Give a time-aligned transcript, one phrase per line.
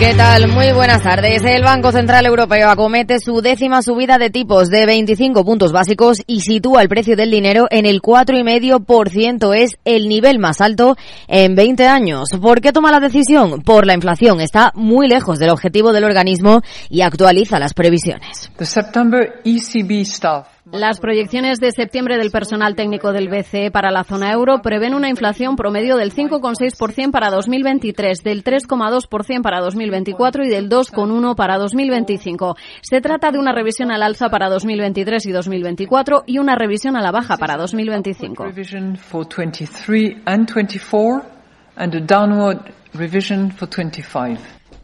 [0.00, 0.48] ¿Qué tal?
[0.48, 1.44] Muy buenas tardes.
[1.44, 6.40] El Banco Central Europeo acomete su décima subida de tipos de 25 puntos básicos y
[6.40, 9.54] sitúa el precio del dinero en el 4,5%.
[9.54, 10.96] Es el nivel más alto
[11.28, 12.30] en 20 años.
[12.40, 13.60] ¿Por qué toma la decisión?
[13.60, 14.40] Por la inflación.
[14.40, 18.50] Está muy lejos del objetivo del organismo y actualiza las previsiones.
[20.72, 25.08] Las proyecciones de septiembre del personal técnico del BCE para la zona euro prevén una
[25.08, 32.56] inflación promedio del 5,6% para 2023, del 3,2% para 2024 y del 2,1% para 2025.
[32.82, 37.02] Se trata de una revisión al alza para 2023 y 2024 y una revisión a
[37.02, 38.44] la baja para 2025.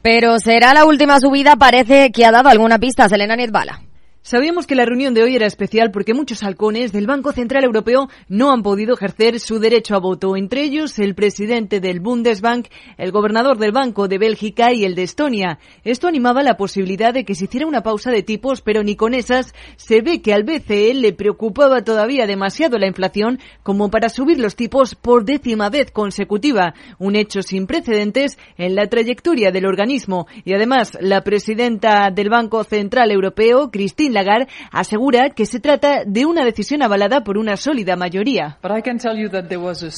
[0.02, 3.85] Pero será la última subida, parece que ha dado alguna pista, Selena Nietbala.
[4.26, 8.08] Sabíamos que la reunión de hoy era especial porque muchos halcones del Banco Central Europeo
[8.28, 12.66] no han podido ejercer su derecho a voto, entre ellos el presidente del Bundesbank,
[12.98, 15.60] el gobernador del Banco de Bélgica y el de Estonia.
[15.84, 19.14] Esto animaba la posibilidad de que se hiciera una pausa de tipos, pero ni con
[19.14, 24.40] esas se ve que al BCE le preocupaba todavía demasiado la inflación como para subir
[24.40, 30.26] los tipos por décima vez consecutiva, un hecho sin precedentes en la trayectoria del organismo.
[30.44, 36.26] Y además, la presidenta del Banco Central Europeo, Christine Lagarde asegura que se trata de
[36.26, 38.58] una decisión avalada por una sólida mayoría.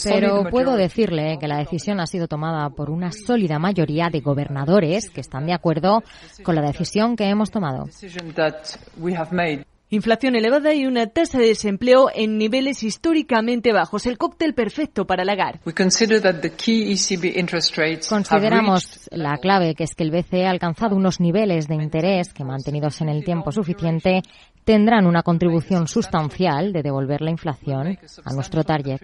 [0.05, 5.11] Pero puedo decirle que la decisión ha sido tomada por una sólida mayoría de gobernadores
[5.11, 6.03] que están de acuerdo
[6.43, 7.89] con la decisión que hemos tomado.
[9.91, 14.05] Inflación elevada y una tasa de desempleo en niveles históricamente bajos.
[14.05, 15.61] El cóctel perfecto para Lagarde.
[18.07, 22.45] Consideramos la clave, que es que el BCE ha alcanzado unos niveles de interés que,
[22.45, 24.21] mantenidos en el tiempo suficiente,
[24.65, 29.01] tendrán una contribución sustancial de devolver la inflación a nuestro target.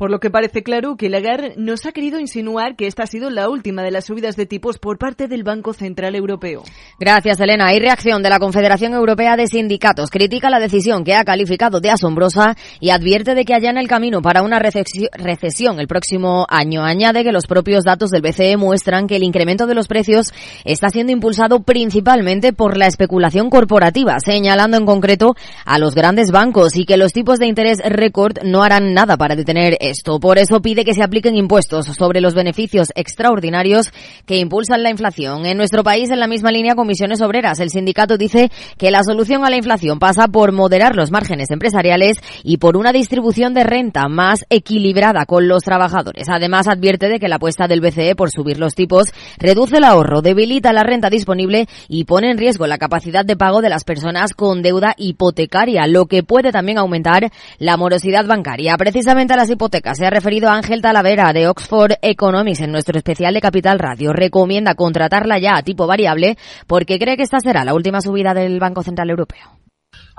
[0.00, 3.28] Por lo que parece claro que Lagarde nos ha querido insinuar que esta ha sido
[3.28, 6.62] la última de las subidas de tipos por parte del Banco Central Europeo.
[6.98, 7.66] Gracias, Elena.
[7.66, 10.08] Hay reacción de la Confederación Europea de Sindicatos.
[10.08, 14.22] Critica la decisión que ha calificado de asombrosa y advierte de que en el camino
[14.22, 16.82] para una recesión el próximo año.
[16.82, 20.32] Añade que los propios datos del BCE muestran que el incremento de los precios
[20.64, 25.36] está siendo impulsado principalmente por la especulación corporativa, señalando en concreto
[25.66, 29.36] a los grandes bancos y que los tipos de interés récord no harán nada para
[29.36, 30.18] detener esto.
[30.18, 33.90] Por eso pide que se apliquen impuestos sobre los beneficios extraordinarios
[34.26, 35.46] que impulsan la inflación.
[35.46, 37.60] En nuestro país, en la misma línea, comisiones obreras.
[37.60, 42.18] El sindicato dice que la solución a la inflación pasa por moderar los márgenes empresariales
[42.42, 46.28] y por una distribución de renta más equilibrada con los trabajadores.
[46.28, 49.08] Además, advierte de que la apuesta del BCE por subir los tipos
[49.38, 53.60] reduce el ahorro, debilita la renta disponible y pone en riesgo la capacidad de pago
[53.60, 58.76] de las personas con deuda hipotecaria, lo que puede también aumentar la morosidad bancaria.
[58.76, 63.34] Precisamente a las hipotecas se ha referido Ángel Talavera de Oxford Economics en nuestro especial
[63.34, 64.12] de Capital Radio.
[64.12, 66.36] Recomienda contratarla ya a tipo variable
[66.66, 69.59] porque cree que esta será la última subida del Banco Central Europeo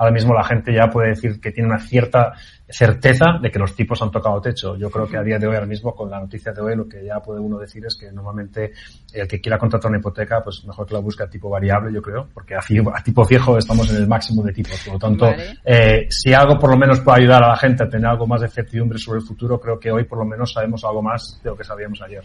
[0.02, 2.32] ahora mismo la gente ya puede decir que tiene una cierta
[2.68, 4.76] certeza de que los tipos han tocado techo.
[4.76, 6.88] Yo creo que a día de hoy, ahora mismo, con la noticia de hoy, lo
[6.88, 8.72] que ya puede uno decir es que normalmente
[9.12, 12.02] el que quiera contratar una hipoteca, pues mejor que la busque a tipo variable, yo
[12.02, 12.60] creo, porque a,
[13.04, 14.80] tipo fijo estamos en el máximo de tipos.
[14.84, 15.32] Por lo tanto,
[15.64, 18.40] eh, si algo por lo menos puede ayudar a la gente a tener algo más
[18.40, 21.50] de certidumbre sobre el futuro, creo que hoy por lo menos sabemos algo más de
[21.50, 22.24] lo que sabíamos ayer.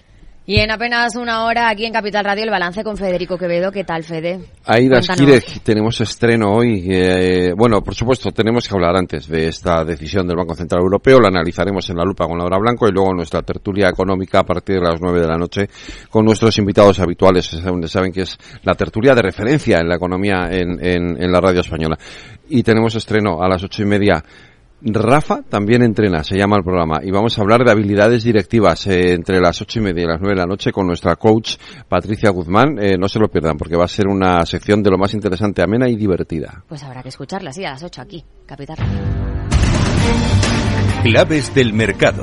[0.49, 3.69] Y en apenas una hora aquí en Capital Radio el balance con Federico Quevedo.
[3.69, 4.39] ¿Qué tal, Fede?
[4.65, 6.87] Aida Skirek, tenemos estreno hoy.
[6.89, 11.19] Eh, bueno, por supuesto, tenemos que hablar antes de esta decisión del Banco Central Europeo.
[11.19, 14.75] La analizaremos en la lupa con Laura Blanco y luego nuestra tertulia económica a partir
[14.75, 15.67] de las nueve de la noche
[16.09, 17.45] con nuestros invitados habituales.
[17.87, 21.59] Saben que es la tertulia de referencia en la economía en, en, en la radio
[21.59, 21.97] española.
[22.47, 24.23] Y tenemos estreno a las ocho y media
[24.81, 29.13] Rafa también entrena, se llama el programa, y vamos a hablar de habilidades directivas eh,
[29.13, 31.57] entre las ocho y media y las nueve de la noche con nuestra coach
[31.89, 32.77] Patricia Guzmán.
[32.79, 35.63] Eh, no se lo pierdan porque va a ser una sección de lo más interesante,
[35.63, 36.63] amena y divertida.
[36.67, 38.77] Pues habrá que escucharla, sí, a las ocho aquí, Capital.
[41.09, 42.21] Claves del mercado.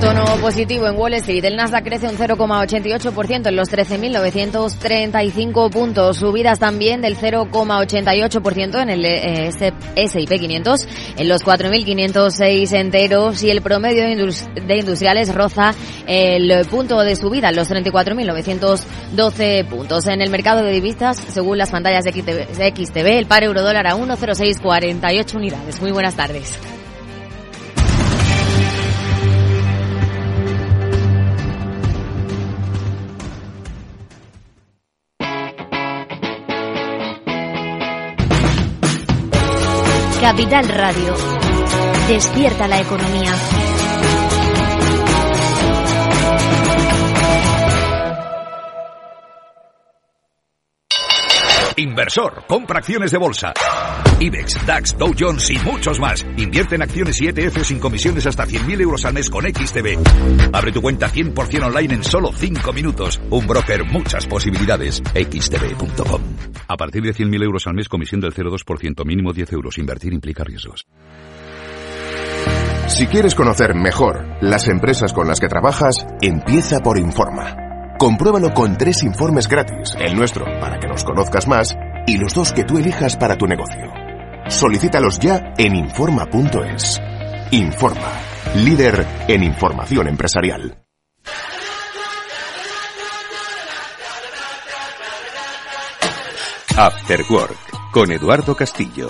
[0.00, 1.44] Tono positivo en Wall Street.
[1.44, 6.16] El Nasdaq crece un 0,88% en los 13.935 puntos.
[6.16, 9.50] Subidas también del 0,88% en el eh,
[9.94, 15.72] S&P 500 en los 4.506 enteros y el promedio de industriales roza
[16.08, 20.08] el punto de subida en los 34.912 puntos.
[20.08, 23.94] En el mercado de divisas, según las pantallas de XTV, el par euro dólar a
[23.94, 25.80] 1,0648 unidades.
[25.80, 26.58] Muy buenas tardes.
[40.30, 41.14] Capital Radio.
[42.06, 43.32] Despierta la economía.
[51.76, 53.54] Inversor, compra acciones de bolsa.
[54.20, 56.26] IBEX, DAX, Dow Jones y muchos más.
[56.36, 59.98] Invierte en acciones y ETF sin comisiones hasta 100.000 euros al mes con XTB.
[60.52, 63.20] Abre tu cuenta 100% online en solo 5 minutos.
[63.30, 65.02] Un broker, muchas posibilidades.
[65.14, 66.20] XTB.com.
[66.68, 69.78] A partir de 100.000 euros al mes, comisión del 0,2%, mínimo 10 euros.
[69.78, 70.86] Invertir implica riesgos.
[72.88, 77.54] Si quieres conocer mejor las empresas con las que trabajas, empieza por Informa.
[77.98, 81.76] Compruébalo con tres informes gratis, el nuestro para que nos conozcas más
[82.06, 83.97] y los dos que tú elijas para tu negocio.
[84.48, 87.00] Solicítalos ya en Informa.es.
[87.52, 88.12] Informa,
[88.56, 90.82] líder en información empresarial.
[96.76, 99.08] After Work con Eduardo Castillo.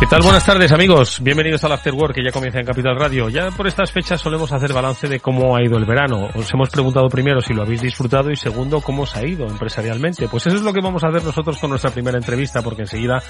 [0.00, 0.22] ¿Qué tal?
[0.22, 3.28] Buenas tardes amigos, bienvenidos al After Work que ya comienza en Capital Radio.
[3.30, 6.28] Ya por estas fechas solemos hacer balance de cómo ha ido el verano.
[6.36, 10.28] Os hemos preguntado primero si lo habéis disfrutado y segundo cómo os ha ido empresarialmente.
[10.28, 13.20] Pues eso es lo que vamos a hacer nosotros con nuestra primera entrevista porque enseguida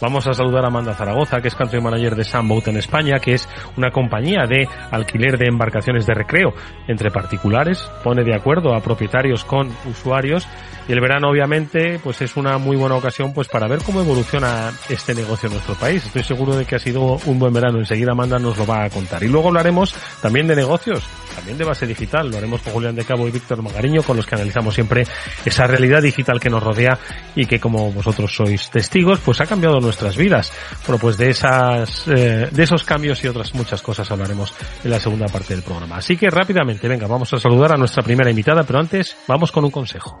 [0.00, 3.34] vamos a saludar a Amanda Zaragoza que es country manager de Sunboat en España que
[3.34, 6.54] es una compañía de alquiler de embarcaciones de recreo
[6.86, 10.46] entre particulares, pone de acuerdo a propietarios con usuarios
[10.88, 14.70] y el verano obviamente pues es una muy buena ocasión pues para ver cómo evoluciona
[14.88, 16.11] este negocio en nuestro país.
[16.14, 17.78] Estoy seguro de que ha sido un buen verano.
[17.78, 19.22] Enseguida Amanda nos lo va a contar.
[19.22, 21.02] Y luego hablaremos también de negocios,
[21.34, 22.30] también de base digital.
[22.30, 25.06] Lo haremos con Julián de Cabo y Víctor Magariño, con los que analizamos siempre
[25.46, 26.98] esa realidad digital que nos rodea
[27.34, 30.52] y que como vosotros sois testigos, pues ha cambiado nuestras vidas.
[30.86, 34.52] Bueno, pues de esas, eh, de esos cambios y otras muchas cosas hablaremos
[34.84, 35.96] en la segunda parte del programa.
[35.96, 39.64] Así que rápidamente, venga, vamos a saludar a nuestra primera invitada, pero antes vamos con
[39.64, 40.20] un consejo.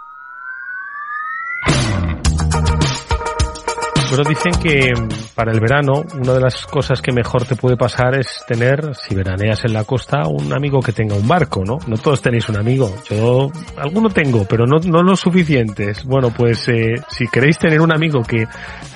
[4.11, 7.77] Pero dicen que mm, para el verano una de las cosas que mejor te puede
[7.77, 11.77] pasar es tener, si veraneas en la costa, un amigo que tenga un barco, ¿no?
[11.87, 12.93] No todos tenéis un amigo.
[13.09, 16.03] Yo alguno tengo, pero no, no los suficientes.
[16.03, 18.45] Bueno, pues eh, si queréis tener un amigo que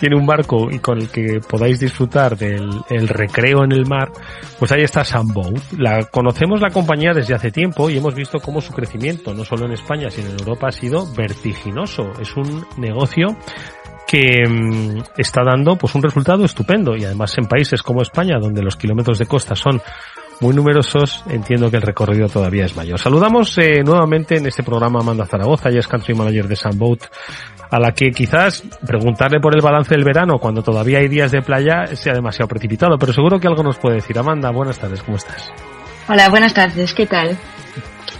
[0.02, 4.12] tiene un barco y con el que podáis disfrutar del el recreo en el mar,
[4.60, 5.72] pues ahí está Sunboat.
[5.78, 9.66] La, conocemos la compañía desde hace tiempo y hemos visto cómo su crecimiento, no solo
[9.66, 12.12] en España, sino en Europa, ha sido vertiginoso.
[12.20, 13.38] Es un negocio
[14.08, 18.62] que mm, está dando pues un resultado estupendo y además en países como España donde
[18.62, 19.82] los kilómetros de costa son
[20.42, 23.00] muy numerosos, entiendo que el recorrido todavía es mayor.
[23.00, 27.04] Saludamos eh, nuevamente en este programa Amanda Zaragoza, ella es Country Manager de Sunboat,
[27.72, 31.42] a la que quizás preguntarle por el balance del verano cuando todavía hay días de
[31.42, 34.18] playa sea demasiado precipitado, pero seguro que algo nos puede decir.
[34.20, 35.52] Amanda, buenas tardes, ¿cómo estás?
[36.08, 37.38] Hola, buenas tardes, ¿qué tal?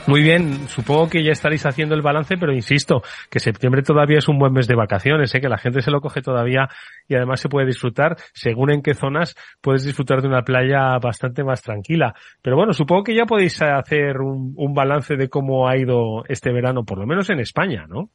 [0.08, 4.28] Muy bien, supongo que ya estaréis haciendo el balance, pero insisto, que septiembre todavía es
[4.28, 5.42] un buen mes de vacaciones, ¿eh?
[5.42, 6.70] que la gente se lo coge todavía
[7.08, 11.44] y además se puede disfrutar, según en qué zonas puedes disfrutar de una playa bastante
[11.44, 12.14] más tranquila.
[12.44, 16.52] Pero bueno, supongo que ya podéis hacer un, un balance de cómo ha ido este
[16.52, 18.12] verano, por lo menos en España, ¿no?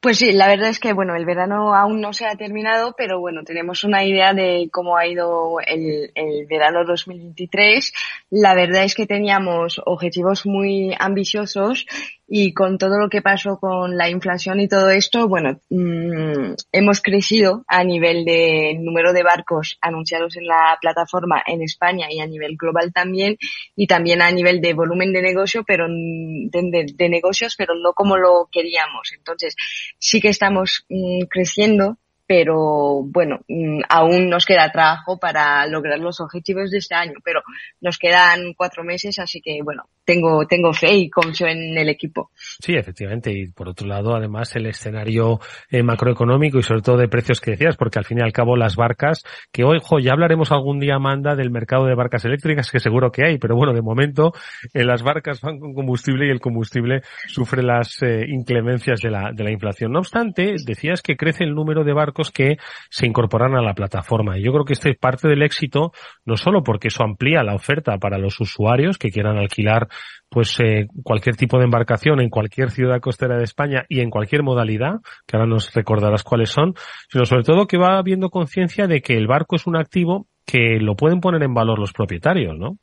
[0.00, 3.18] Pues sí, la verdad es que bueno, el verano aún no se ha terminado, pero
[3.18, 7.92] bueno, tenemos una idea de cómo ha ido el, el verano 2023.
[8.30, 11.84] La verdad es que teníamos objetivos muy ambiciosos
[12.30, 17.00] y con todo lo que pasó con la inflación y todo esto, bueno, mmm, hemos
[17.00, 22.26] crecido a nivel de número de barcos anunciados en la plataforma en España y a
[22.26, 23.38] nivel global también,
[23.74, 28.48] y también a nivel de volumen de negocio, pero de, negocios, pero no como lo
[28.52, 29.10] queríamos.
[29.16, 29.56] Entonces,
[29.98, 36.20] sí que estamos mmm, creciendo, pero bueno, mmm, aún nos queda trabajo para lograr los
[36.20, 37.40] objetivos de este año, pero
[37.80, 42.30] nos quedan cuatro meses, así que bueno, tengo, tengo fe y confío en el equipo.
[42.34, 43.30] Sí, efectivamente.
[43.30, 45.38] Y por otro lado, además, el escenario
[45.70, 48.56] eh, macroeconómico y sobre todo de precios que decías, porque al fin y al cabo
[48.56, 49.22] las barcas,
[49.52, 53.26] que hoy, ya hablaremos algún día, Amanda, del mercado de barcas eléctricas, que seguro que
[53.26, 54.32] hay, pero bueno, de momento
[54.72, 59.32] eh, las barcas van con combustible y el combustible sufre las eh, inclemencias de la,
[59.34, 59.92] de la inflación.
[59.92, 62.56] No obstante, decías que crece el número de barcos que
[62.88, 64.38] se incorporan a la plataforma.
[64.38, 65.92] Y yo creo que este es parte del éxito,
[66.24, 69.88] no solo porque eso amplía la oferta para los usuarios que quieran alquilar
[70.28, 74.42] pues eh, cualquier tipo de embarcación en cualquier ciudad costera de España y en cualquier
[74.42, 76.74] modalidad, que ahora nos recordarás cuáles son,
[77.10, 80.78] sino sobre todo que va habiendo conciencia de que el barco es un activo que
[80.80, 82.78] lo pueden poner en valor los propietarios, ¿no?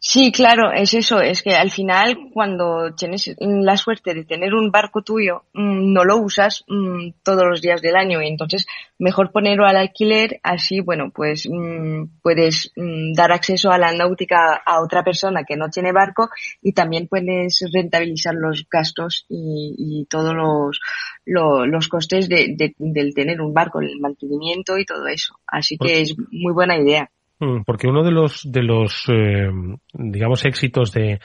[0.00, 4.70] Sí, claro, es eso, es que al final cuando tienes la suerte de tener un
[4.70, 8.66] barco tuyo, mm, no lo usas mm, todos los días del año y entonces
[8.98, 12.72] mejor ponerlo al alquiler, así, bueno, pues mm, puedes
[13.14, 16.30] dar acceso a la náutica a otra persona que no tiene barco
[16.62, 20.80] y también puedes rentabilizar los gastos y, todos los,
[21.24, 25.38] los costes de, del tener un barco, el mantenimiento y todo eso.
[25.46, 27.10] Así que es muy buena idea.
[27.38, 29.48] Mm, porque uno de los, de los, eh,
[29.92, 31.20] digamos, éxitos de,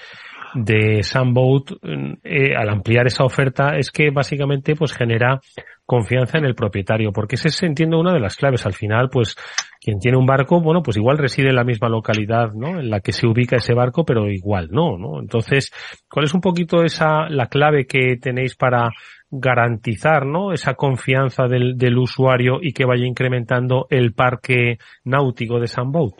[0.53, 1.71] de Sunboat
[2.23, 5.39] eh, al ampliar esa oferta es que básicamente pues genera
[5.85, 8.65] confianza en el propietario, porque ese es, entiendo, una de las claves.
[8.65, 9.35] Al final, pues,
[9.79, 12.79] quien tiene un barco, bueno, pues igual reside en la misma localidad, ¿no?
[12.79, 15.19] En la que se ubica ese barco, pero igual no, ¿no?
[15.19, 15.71] Entonces,
[16.09, 18.89] ¿cuál es un poquito esa, la clave que tenéis para
[19.31, 20.51] garantizar ¿no?
[20.51, 26.13] esa confianza del, del usuario y que vaya incrementando el parque náutico de Sunboat?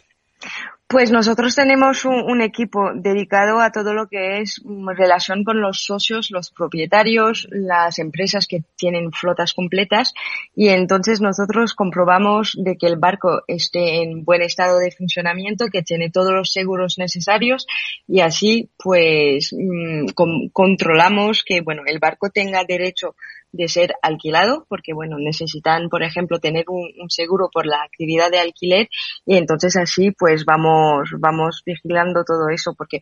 [0.92, 5.86] Pues nosotros tenemos un, equipo dedicado a todo lo que es mm, relación con los
[5.86, 10.14] socios, los propietarios, las empresas que tienen flotas completas
[10.54, 15.82] y entonces nosotros comprobamos de que el barco esté en buen estado de funcionamiento, que
[15.82, 17.68] tiene todos los seguros necesarios
[18.06, 20.08] y así pues mm,
[20.52, 23.16] controlamos que bueno el barco tenga derecho
[23.52, 28.40] de ser alquilado, porque bueno, necesitan, por ejemplo, tener un, seguro por la actividad de
[28.40, 28.90] alquiler
[29.26, 33.00] y entonces así pues vamos, vamos vigilando todo eso, porque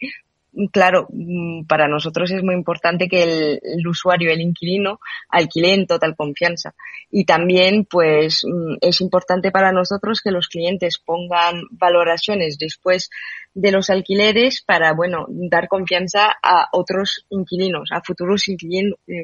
[0.72, 6.16] claro, mm, para nosotros es muy importante que el, usuario, el inquilino, alquile en total
[6.16, 6.74] confianza.
[7.12, 13.10] Y también, pues, mm, es importante para nosotros que los clientes pongan valoraciones después
[13.54, 18.58] de los alquileres para, bueno, dar confianza a otros inquilinos, a futuros eh,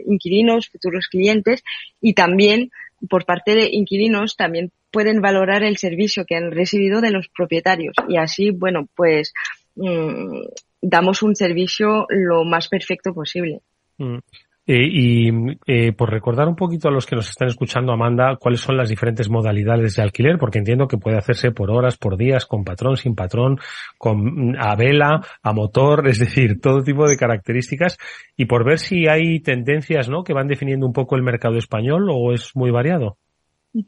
[0.08, 1.64] inquilinos, futuros clientes
[2.02, 2.72] y también
[3.10, 7.96] por parte de inquilinos también pueden valorar el servicio que han recibido de los propietarios
[8.08, 9.34] y así, bueno, pues
[9.76, 10.40] mm,
[10.86, 13.62] damos un servicio lo más perfecto posible.
[13.98, 14.20] Mm.
[14.68, 15.30] Eh, y
[15.68, 18.90] eh, por recordar un poquito a los que nos están escuchando, Amanda, cuáles son las
[18.90, 22.98] diferentes modalidades de alquiler, porque entiendo que puede hacerse por horas, por días, con patrón,
[22.98, 23.60] sin patrón,
[24.00, 27.98] con a vela, a motor, es decir, todo tipo de características,
[28.36, 30.24] y por ver si hay tendencias, ¿no?
[30.24, 33.18] Que van definiendo un poco el mercado español o es muy variado.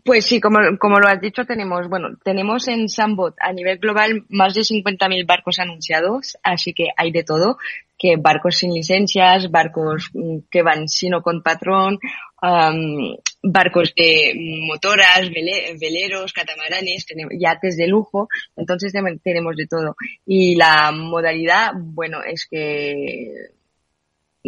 [0.03, 4.25] Pues sí, como, como lo has dicho, tenemos, bueno, tenemos en Sambot a nivel global
[4.27, 7.57] más de 50.000 barcos anunciados, así que hay de todo,
[7.97, 11.99] que barcos sin licencias, barcos mm, que van sino con patrón,
[13.41, 14.33] barcos de
[14.67, 17.05] motoras, veleros, catamaranes,
[17.39, 18.27] yates de lujo,
[18.57, 19.95] entonces tenemos de todo.
[20.25, 23.51] Y la modalidad, bueno, es que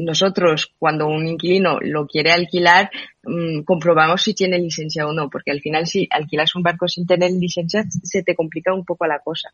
[0.03, 2.89] nosotros cuando un inquilino lo quiere alquilar,
[3.23, 7.05] mm, comprobamos si tiene licencia o no, porque al final si alquilas un barco sin
[7.05, 9.49] tener licencia se te complica un poco la cosa.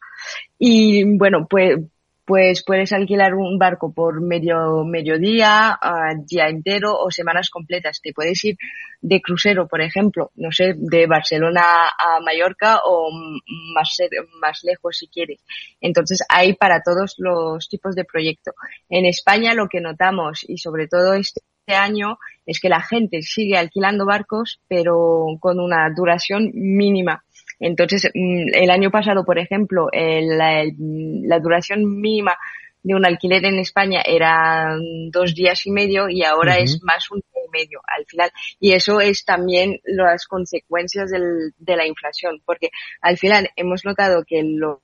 [0.58, 1.80] Y bueno, pues
[2.26, 5.80] pues puedes alquilar un barco por medio mediodía,
[6.28, 8.02] día entero o semanas completas.
[8.02, 8.58] Te puedes ir
[9.02, 13.12] de crucero, por ejemplo, no sé, de Barcelona a Mallorca o
[13.76, 13.98] más,
[14.42, 15.40] más lejos si quieres.
[15.80, 18.54] Entonces hay para todos los tipos de proyecto.
[18.90, 23.58] En España lo que notamos y sobre todo este año es que la gente sigue
[23.58, 27.24] alquilando barcos pero con una duración mínima
[27.60, 30.64] entonces, mm, el año pasado, por ejemplo, la,
[31.40, 32.38] duración mínima
[32.84, 34.78] de un alquiler en España era
[35.10, 38.30] dos días y medio y ahora es más un día y medio al final.
[38.60, 42.70] Y eso es también las consecuencias de la inflación, porque
[43.02, 44.80] al final hemos notado que los,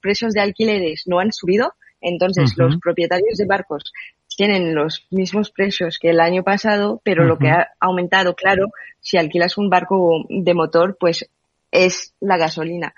[0.00, 3.92] precios de alquileres no han subido, entonces los propietarios de barcos
[4.36, 8.68] tienen los mismos precios que el año pasado, pero lo que ha aumentado, claro,
[9.00, 11.28] si alquilas un barco de motor, pues
[11.70, 12.94] es la gasolina.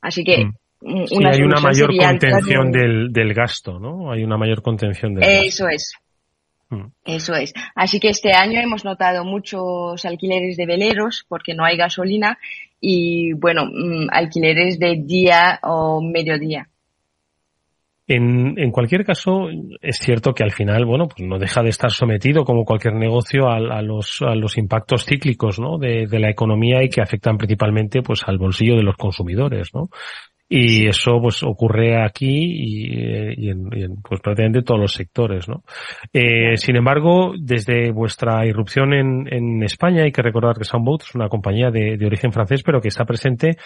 [0.00, 0.44] Así que
[0.80, 1.26] mm.
[1.26, 4.12] hay una mayor contención del, del, gasto, ¿no?
[4.12, 5.94] Hay una mayor contención del Eso es.
[6.68, 6.86] Mm.
[7.04, 7.54] Eso es.
[7.74, 12.38] Así que este año hemos notado muchos alquileres de veleros porque no hay gasolina
[12.80, 16.68] y, bueno, mm, alquileres de día o mediodía.
[18.08, 19.48] En, cualquier caso,
[19.80, 23.48] es cierto que al final, bueno, pues no deja de estar sometido como cualquier negocio
[23.48, 25.56] a, los, a los impactos cíclicos.
[25.80, 29.88] De, de la economía y que afectan principalmente, pues, al bolsillo de los consumidores, ¿no?
[30.48, 35.48] Y eso pues ocurre aquí y, y, en, y, en, pues prácticamente todos los sectores,
[35.48, 35.64] ¿no?
[36.12, 41.14] Eh, sin embargo, desde vuestra irrupción en, en, España hay que recordar que Soundboat es
[41.16, 43.56] una compañía de, de origen francés, pero que está presente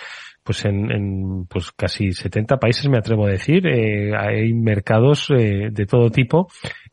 [0.42, 3.66] pues en, en, pues casi 70 países me atrevo a decir.
[3.66, 6.48] Eh, hay mercados eh, de todo tipo.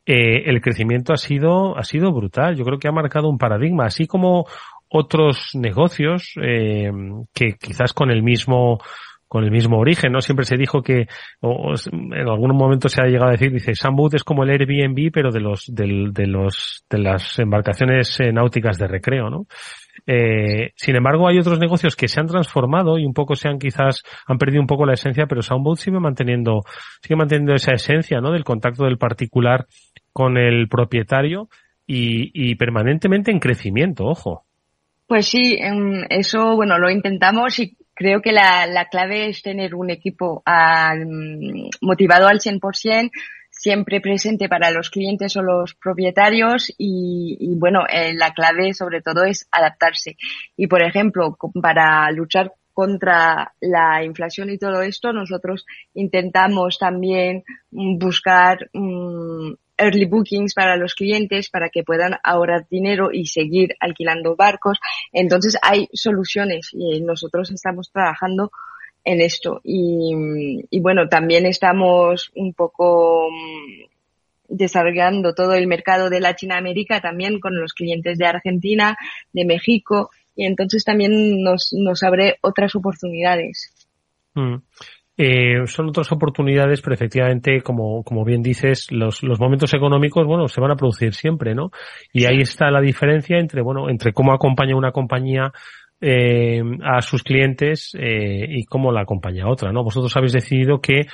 [0.05, 2.55] Eh, el crecimiento ha sido ha sido brutal.
[2.55, 4.45] Yo creo que ha marcado un paradigma, así como
[4.89, 6.91] otros negocios eh,
[7.33, 8.79] que quizás con el mismo
[9.27, 10.21] con el mismo origen, ¿no?
[10.21, 11.07] Siempre se dijo que,
[11.41, 15.11] o, en algún momento se ha llegado a decir, dice, Sunboot es como el Airbnb,
[15.11, 19.47] pero de los, del, de los, de las embarcaciones eh, náuticas de recreo, ¿no?
[20.05, 23.59] Eh, sin embargo, hay otros negocios que se han transformado y un poco se han
[23.59, 26.61] quizás, han perdido un poco la esencia, pero Soundboat sigue manteniendo,
[27.01, 28.31] sigue manteniendo esa esencia, ¿no?
[28.31, 29.65] Del contacto del particular
[30.13, 31.49] con el propietario
[31.85, 34.43] y, y permanentemente en crecimiento, ojo.
[35.07, 35.57] Pues sí,
[36.09, 41.69] eso, bueno, lo intentamos y creo que la, la clave es tener un equipo uh,
[41.81, 43.11] motivado al 100%,
[43.49, 49.01] siempre presente para los clientes o los propietarios y, y bueno, eh, la clave sobre
[49.01, 50.15] todo es adaptarse.
[50.55, 58.69] Y por ejemplo, para luchar contra la inflación y todo esto, nosotros intentamos también buscar
[58.73, 64.79] um, early bookings para los clientes para que puedan ahorrar dinero y seguir alquilando barcos.
[65.11, 68.51] Entonces hay soluciones y nosotros estamos trabajando
[69.03, 69.61] en esto.
[69.63, 73.27] Y, y bueno, también estamos un poco
[74.49, 78.97] desarrollando todo el mercado de Latinoamérica también con los clientes de Argentina,
[79.33, 83.73] de México y entonces también nos, nos abre otras oportunidades.
[84.35, 84.57] Mm.
[85.17, 90.47] Eh, son otras oportunidades, pero efectivamente, como, como bien dices, los, los momentos económicos, bueno,
[90.47, 91.71] se van a producir siempre, ¿no?
[92.13, 95.51] Y ahí está la diferencia entre, bueno, entre cómo acompaña una compañía
[95.99, 99.83] eh, a sus clientes eh, y cómo la acompaña otra, ¿no?
[99.83, 101.07] Vosotros habéis decidido que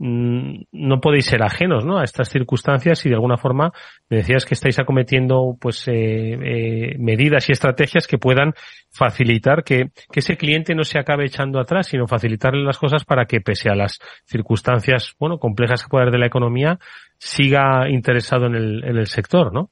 [0.00, 1.98] no podéis ser ajenos ¿no?
[1.98, 3.70] a estas circunstancias y de alguna forma
[4.08, 8.54] me decías que estáis acometiendo pues eh, eh, medidas y estrategias que puedan
[8.90, 13.26] facilitar que, que, ese cliente no se acabe echando atrás, sino facilitarle las cosas para
[13.26, 16.78] que pese a las circunstancias bueno complejas que pueda haber de la economía
[17.18, 19.70] siga interesado en el, en el sector, ¿no?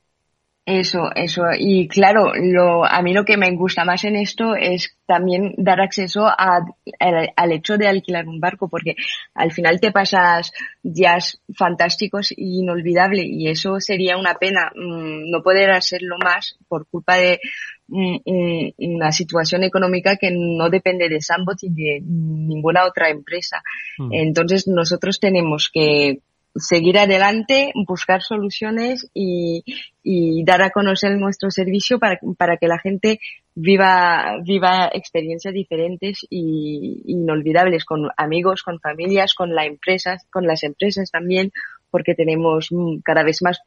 [0.71, 1.45] Eso, eso.
[1.59, 5.81] Y claro, lo, a mí lo que me gusta más en esto es también dar
[5.81, 6.61] acceso a,
[7.01, 8.95] al, al, hecho de alquilar un barco, porque
[9.33, 10.53] al final te pasas
[10.83, 16.87] días fantásticos e inolvidables y eso sería una pena mmm, no poder hacerlo más por
[16.87, 17.41] culpa de
[17.87, 23.63] mmm, una situación económica que no depende de Sambot y de ninguna otra empresa.
[23.97, 24.13] Mm.
[24.13, 26.19] Entonces nosotros tenemos que
[26.59, 29.65] seguir adelante, buscar soluciones y,
[30.11, 33.21] y, dar a conocer nuestro servicio para, para que la gente
[33.55, 40.63] viva, viva experiencias diferentes y inolvidables con amigos, con familias, con las empresas, con las
[40.63, 41.53] empresas también,
[41.91, 42.71] porque tenemos
[43.05, 43.61] cada vez más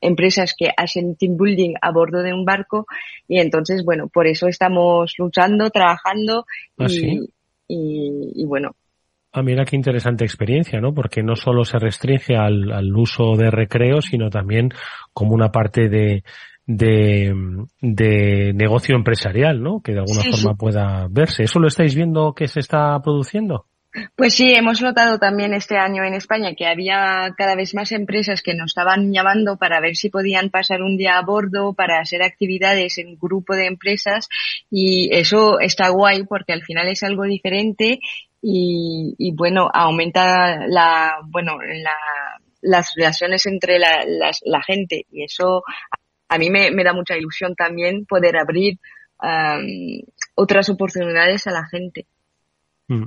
[0.00, 2.86] empresas que hacen team building a bordo de un barco
[3.26, 6.46] y entonces, bueno, por eso estamos luchando, trabajando
[6.78, 7.20] ¿Ah, y, sí?
[7.66, 8.76] y, y bueno,
[9.36, 10.94] Ah, mira qué interesante experiencia, ¿no?
[10.94, 14.68] Porque no solo se restringe al, al uso de recreo, sino también
[15.12, 16.22] como una parte de,
[16.66, 17.34] de,
[17.80, 19.80] de negocio empresarial, ¿no?
[19.82, 20.56] Que de alguna Sí, forma sí.
[20.56, 21.42] pueda verse.
[21.42, 23.66] ¿Eso lo estáis viendo que se está produciendo?
[24.16, 28.42] Pues sí, hemos notado también este año en España que había cada vez más empresas
[28.42, 32.20] que nos estaban llamando para ver si podían pasar un día a bordo, para hacer
[32.22, 34.28] actividades en grupo de empresas
[34.68, 38.00] y eso está guay porque al final es algo diferente
[38.46, 41.92] y, y bueno, aumenta la, bueno, la,
[42.60, 45.62] las relaciones entre la, las- la gente y eso
[46.28, 48.78] a mí me, me da mucha ilusión también poder abrir
[49.18, 49.66] am,
[50.34, 52.06] otras oportunidades a la gente.
[52.88, 53.04] Mm.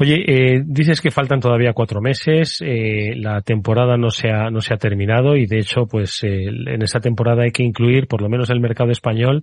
[0.00, 4.60] Oye, eh, dices que faltan todavía cuatro meses, eh, la temporada no se ha, no
[4.60, 8.22] se ha terminado y de hecho, pues eh, en esa temporada hay que incluir, por
[8.22, 9.42] lo menos el mercado español,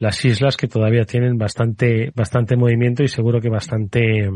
[0.00, 4.30] las islas que todavía tienen bastante, bastante movimiento y seguro que bastante,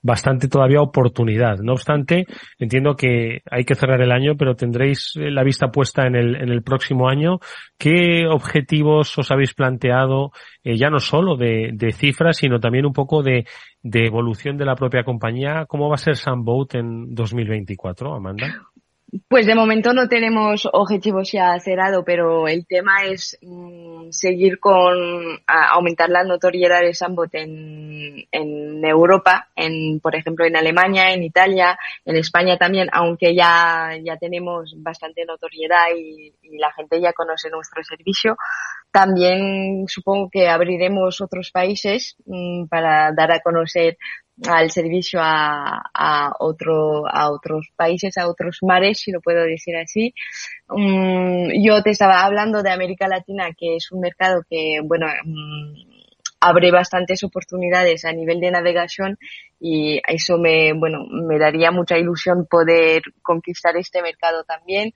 [0.00, 1.58] bastante todavía oportunidad.
[1.58, 2.24] No obstante,
[2.58, 6.36] entiendo que hay que cerrar el año, pero tendréis eh, la vista puesta en el,
[6.36, 7.40] en el próximo año.
[7.76, 10.32] ¿Qué objetivos os habéis planteado,
[10.64, 13.44] eh, ya no solo de, de cifras, sino también un poco de,
[13.82, 15.66] de evolución de la propia compañía?
[15.68, 18.46] ¿Cómo va a ser Sunboat en 2024, Amanda?
[19.28, 24.96] Pues de momento no tenemos objetivos ya cerrado, pero el tema es mm, seguir con
[25.46, 28.26] aumentar la notoriedad de Sambot en
[28.84, 34.74] Europa, en, por ejemplo, en Alemania, en Italia, en España también, aunque ya, ya tenemos
[34.78, 38.36] bastante notoriedad y, y la gente ya conoce nuestro servicio.
[38.90, 43.98] También supongo que abriremos otros países mm, para dar a conocer
[44.44, 49.76] al servicio a, a, otro, a otros países, a otros mares, si lo puedo decir
[49.76, 50.14] así.
[50.68, 55.74] Um, yo te estaba hablando de América Latina, que es un mercado que, bueno, um,
[56.40, 59.18] abre bastantes oportunidades a nivel de navegación
[59.58, 64.92] y eso me, bueno, me daría mucha ilusión poder conquistar este mercado también.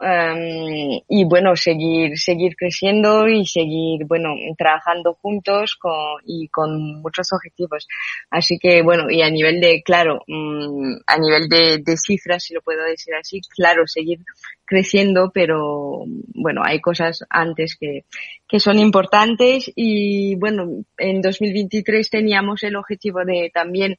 [0.00, 5.92] Um, y bueno, seguir, seguir creciendo y seguir, bueno, trabajando juntos con,
[6.24, 7.88] y con muchos objetivos.
[8.30, 12.54] Así que bueno, y a nivel de, claro, um, a nivel de, de cifras, si
[12.54, 14.20] lo puedo decir así, claro, seguir
[14.64, 18.04] creciendo, pero bueno, hay cosas antes que,
[18.46, 23.98] que son importantes y bueno, en 2023 teníamos el objetivo de también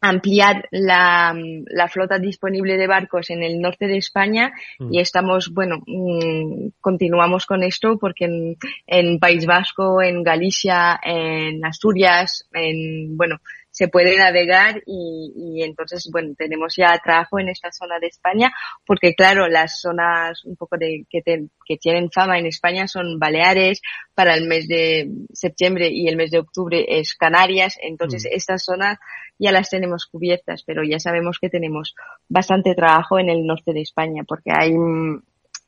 [0.00, 1.34] ampliar la,
[1.66, 4.92] la, flota disponible de barcos en el norte de España mm.
[4.92, 8.56] y estamos, bueno, mmm, continuamos con esto porque en,
[8.86, 13.40] en, País Vasco, en Galicia, en Asturias, en, bueno,
[13.76, 18.50] se puede navegar y, y, entonces, bueno, tenemos ya trabajo en esta zona de España
[18.86, 23.18] porque, claro, las zonas un poco de que, te, que tienen fama en España son
[23.18, 23.82] Baleares,
[24.14, 28.28] para el mes de septiembre y el mes de octubre es Canarias, entonces mm.
[28.34, 28.96] estas zonas
[29.38, 31.94] ya las tenemos cubiertas, pero ya sabemos que tenemos
[32.30, 34.72] bastante trabajo en el norte de España porque hay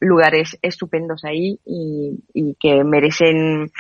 [0.01, 3.71] lugares estupendos ahí y, y que merecen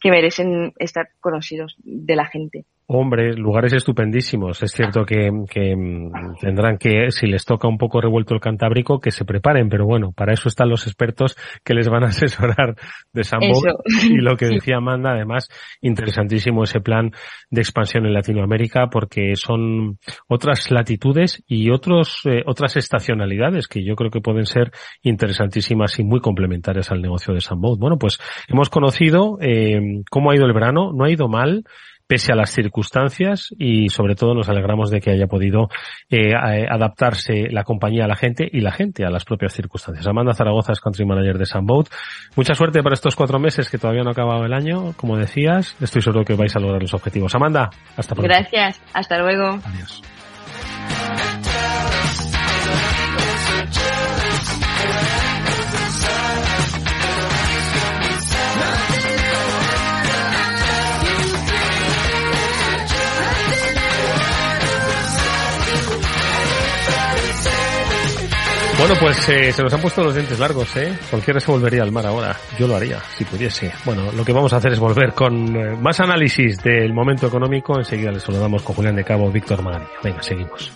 [0.00, 2.64] que merecen estar conocidos de la gente.
[2.92, 4.60] Hombre, lugares estupendísimos.
[4.64, 8.98] Es cierto que, que, mm, tendrán que, si les toca un poco revuelto el Cantábrico,
[8.98, 12.74] que se preparen, pero bueno, para eso están los expertos que les van a asesorar
[13.12, 13.62] de Sambo.
[14.08, 15.48] Y lo que decía Amanda, además,
[15.80, 17.12] interesantísimo ese plan
[17.48, 23.94] de expansión en Latinoamérica, porque son otras latitudes y otros, eh, otras estacionalidades que yo
[23.94, 24.72] creo que pueden ser
[25.02, 27.76] interesantísimas y muy complementarias al negocio de Sambo.
[27.76, 29.78] Bueno, pues hemos conocido eh,
[30.10, 31.62] cómo ha ido el verano, no ha ido mal
[32.10, 35.68] pese a las circunstancias y sobre todo nos alegramos de que haya podido
[36.10, 40.04] eh, adaptarse la compañía a la gente y la gente a las propias circunstancias.
[40.08, 41.86] Amanda Zaragoza es Country Manager de Sunboat.
[42.34, 44.92] Mucha suerte para estos cuatro meses que todavía no ha acabado el año.
[44.96, 47.32] Como decías, estoy seguro que vais a lograr los objetivos.
[47.36, 48.34] Amanda, hasta pronto.
[48.34, 48.82] Gracias.
[48.92, 49.60] Hasta luego.
[49.64, 50.02] Adiós.
[68.80, 70.98] Bueno, pues eh, se nos han puesto los dientes largos, ¿eh?
[71.10, 72.34] Cualquiera se volvería al mar ahora.
[72.58, 73.70] Yo lo haría, si pudiese.
[73.84, 77.76] Bueno, lo que vamos a hacer es volver con eh, más análisis del momento económico.
[77.76, 79.84] Enseguida les saludamos con Julián de Cabo, Víctor Magari.
[80.02, 80.72] Venga, seguimos.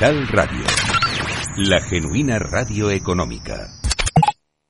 [0.00, 0.64] Capital Radio.
[1.58, 3.68] La genuina radio económica.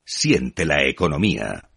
[0.03, 1.69] Siente la economía.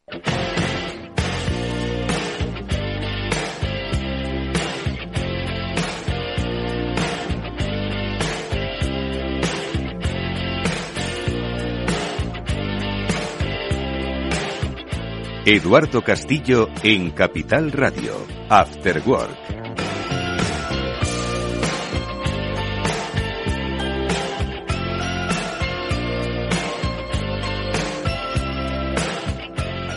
[15.46, 18.14] Eduardo Castillo en Capital Radio.
[18.48, 19.73] After Work.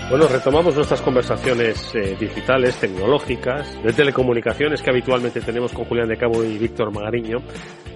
[0.10, 6.15] Bueno, retomamos nuestras conversaciones eh, digitales, tecnológicas, de telecomunicaciones que habitualmente tenemos con Julián de
[6.15, 7.39] Cabo y Víctor Magariño.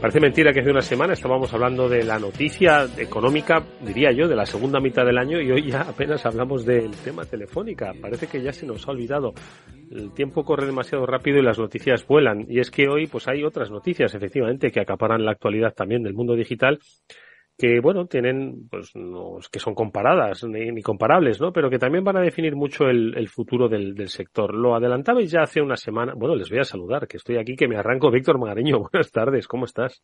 [0.02, 4.36] Parece mentira que hace una semana estábamos hablando de la noticia económica, diría yo, de
[4.36, 7.94] la segunda mitad del año y hoy ya apenas hablamos del tema telefónica.
[8.02, 9.34] Parece que ya se nos ha olvidado.
[9.90, 12.46] El tiempo corre demasiado rápido y las noticias vuelan.
[12.50, 16.14] Y es que hoy pues hay otras noticias, efectivamente, que acaparan la actualidad también del
[16.14, 16.78] mundo digital
[17.58, 22.04] que bueno tienen pues no que son comparadas ni, ni, comparables no pero que también
[22.04, 25.78] van a definir mucho el, el futuro del, del, sector lo adelantabais ya hace una
[25.78, 29.12] semana bueno les voy a saludar que estoy aquí que me arranco Víctor Magareño buenas
[29.12, 30.02] tardes cómo estás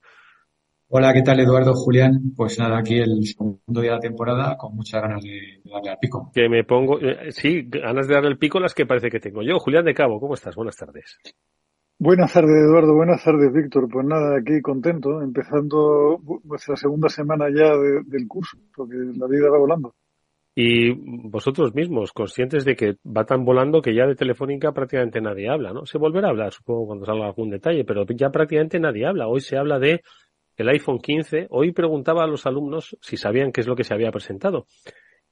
[0.90, 2.32] Hola, ¿qué tal Eduardo, Julián?
[2.34, 5.98] Pues nada, aquí el segundo día de la temporada con muchas ganas de, darle al
[6.00, 6.32] pico.
[6.34, 9.42] Que me pongo, eh, sí, ganas de darle al pico las que parece que tengo
[9.42, 9.60] yo.
[9.60, 10.56] Julián de Cabo, ¿cómo estás?
[10.56, 11.18] Buenas tardes.
[12.00, 12.94] Buenas tardes, Eduardo.
[12.94, 13.90] Buenas tardes, Víctor.
[13.92, 19.58] Pues nada, aquí contento, empezando nuestra segunda semana ya del curso, porque la vida va
[19.58, 19.96] volando.
[20.54, 20.92] Y
[21.30, 25.74] vosotros mismos, conscientes de que va tan volando que ya de Telefónica prácticamente nadie habla,
[25.74, 25.86] ¿no?
[25.88, 29.28] Se volverá a hablar, supongo, cuando salga algún detalle, pero ya prácticamente nadie habla.
[29.28, 30.02] Hoy se habla de
[30.56, 31.48] el iPhone 15.
[31.50, 34.68] Hoy preguntaba a los alumnos si sabían qué es lo que se había presentado.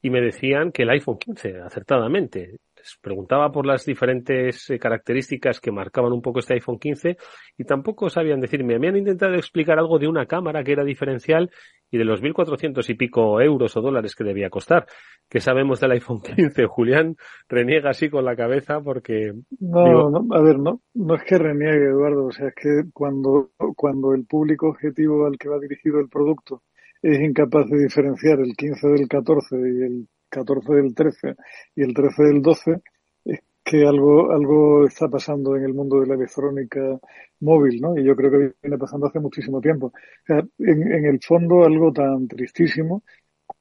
[0.02, 2.58] Y me decían que el iPhone 15, acertadamente.
[2.86, 7.18] Les preguntaba por las diferentes eh, características que marcaban un poco este iPhone 15
[7.58, 8.78] y tampoco sabían decirme.
[8.78, 11.50] Me han intentado explicar algo de una cámara que era diferencial
[11.90, 14.86] y de los 1.400 y pico euros o dólares que debía costar.
[15.28, 16.68] ¿Qué sabemos del iPhone 15?
[16.68, 17.16] Julián
[17.50, 19.34] reniega así con la cabeza porque...
[19.60, 22.28] No, no, a ver, no, no es que reniegue, Eduardo.
[22.28, 26.62] O sea, es que cuando, cuando el público objetivo al que va dirigido el producto
[27.02, 31.36] es incapaz de diferenciar el 15 del 14 y el 14 del 13
[31.76, 32.82] y el 13 del 12,
[33.26, 36.82] es que algo, algo está pasando en el mundo de la electrónica
[37.40, 37.98] móvil, ¿no?
[37.98, 39.94] Y yo creo que viene pasando hace muchísimo tiempo.
[40.28, 43.04] En el fondo algo tan tristísimo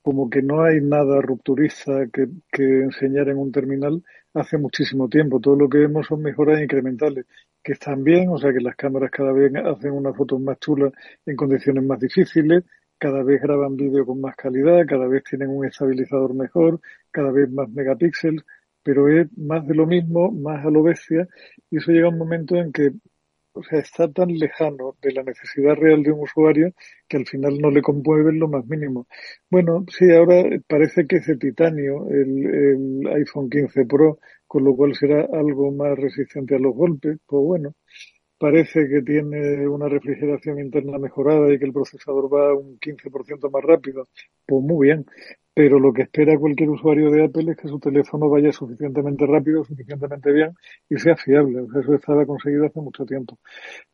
[0.03, 4.03] como que no hay nada rupturista que, que enseñar en un terminal
[4.35, 5.41] hace muchísimo tiempo.
[5.41, 7.27] Todo lo que vemos son mejoras incrementales,
[7.63, 10.93] que están bien, o sea que las cámaras cada vez hacen unas fotos más chulas
[11.25, 12.65] en condiciones más difíciles,
[13.05, 17.51] cada vez graban vídeo con más calidad, cada vez tienen un estabilizador mejor, cada vez
[17.51, 18.43] más megapíxeles,
[18.83, 21.29] pero es más de lo mismo, más a lo bestia,
[21.71, 22.93] y eso llega un momento en que
[23.53, 26.73] o sea, está tan lejano de la necesidad real de un usuario
[27.07, 29.07] que al final no le conmueve lo más mínimo.
[29.51, 34.75] Bueno, sí, ahora parece que es de titanio el, el iPhone 15 Pro, con lo
[34.75, 37.19] cual será algo más resistente a los golpes.
[37.27, 37.75] Pues bueno,
[38.45, 43.63] parece que tiene una refrigeración interna mejorada y que el procesador va un 15% más
[43.65, 44.07] rápido.
[44.45, 45.07] Pues muy bien.
[45.55, 49.65] Pero lo que espera cualquier usuario de Apple es que su teléfono vaya suficientemente rápido,
[49.65, 50.53] suficientemente bien
[50.91, 51.65] y sea fiable.
[51.81, 53.39] eso estaba conseguido hace mucho tiempo.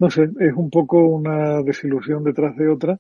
[0.00, 2.98] No sé, es un poco una desilusión detrás de otra,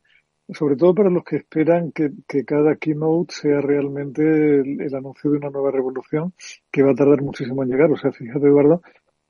[0.52, 2.12] sobre todo para los que esperan que,
[2.44, 6.32] cada keynote sea realmente el, el, anuncio de una nueva revolución
[6.70, 7.90] que va a tardar muchísimo en llegar.
[7.90, 8.82] O sea, fíjate, Eduardo,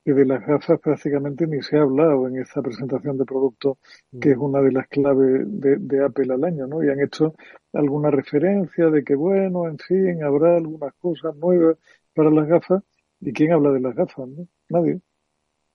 [0.04, 3.78] que de las gafas prácticamente ni se ha hablado en esta presentación de producto
[4.20, 6.82] que es una de las claves de, Apple al año, ¿no?
[6.82, 7.34] Y han hecho
[7.72, 11.76] alguna referencia de que, bueno, en fin, habrá algunas cosas nuevas
[12.14, 12.82] para las gafas.
[13.20, 14.28] ¿Y quién habla de las gafas?
[14.28, 14.46] ¿no?
[14.70, 15.00] Nadie.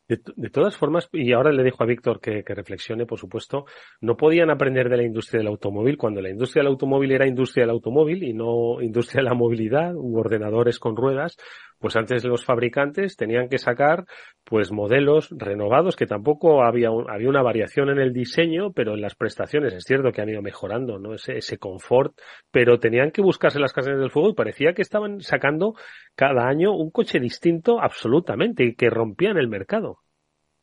[0.07, 3.65] De, todas formas, y ahora le dejo a Víctor que, reflexione, por supuesto,
[4.01, 7.63] no podían aprender de la industria del automóvil cuando la industria del automóvil era industria
[7.63, 11.37] del automóvil y no industria de la movilidad u ordenadores con ruedas,
[11.85, 14.05] pues antes los fabricantes tenían que sacar
[14.43, 19.13] pues modelos renovados que tampoco había, había una variación en el diseño, pero en las
[19.13, 21.13] prestaciones es cierto que han ido mejorando, ¿no?
[21.13, 22.17] Ese, ese confort,
[22.49, 25.75] pero tenían que buscarse las casas del fuego y parecía que estaban sacando
[26.15, 29.99] cada año un coche distinto absolutamente y que rompían el mercado.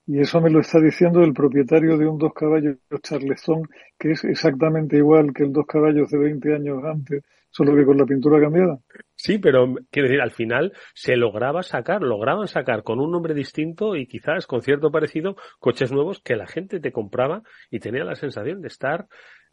[0.05, 3.63] Y eso me lo está diciendo el propietario de un dos caballos Charleston,
[3.97, 7.97] que es exactamente igual que el dos caballos de 20 años antes, solo que con
[7.97, 8.81] la pintura cambiada.
[9.23, 13.95] Sí, pero quiero decir, al final se lograba sacar, lograban sacar con un nombre distinto
[13.95, 18.17] y quizás con cierto parecido coches nuevos que la gente te compraba y tenía la
[18.17, 19.07] sensación de estar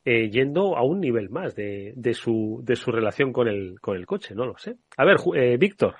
[0.05, 3.95] eh, yendo a un nivel más de, de, su, de su relación con el, con
[3.95, 4.77] el coche, no lo sé.
[4.97, 5.97] A ver, eh, Víctor.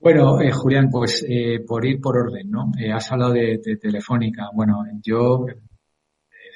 [0.00, 2.72] Bueno, eh, Julián, pues eh, por ir por orden, ¿no?
[2.80, 4.48] Eh, has hablado de, Telefónica.
[4.54, 5.44] Bueno, yo,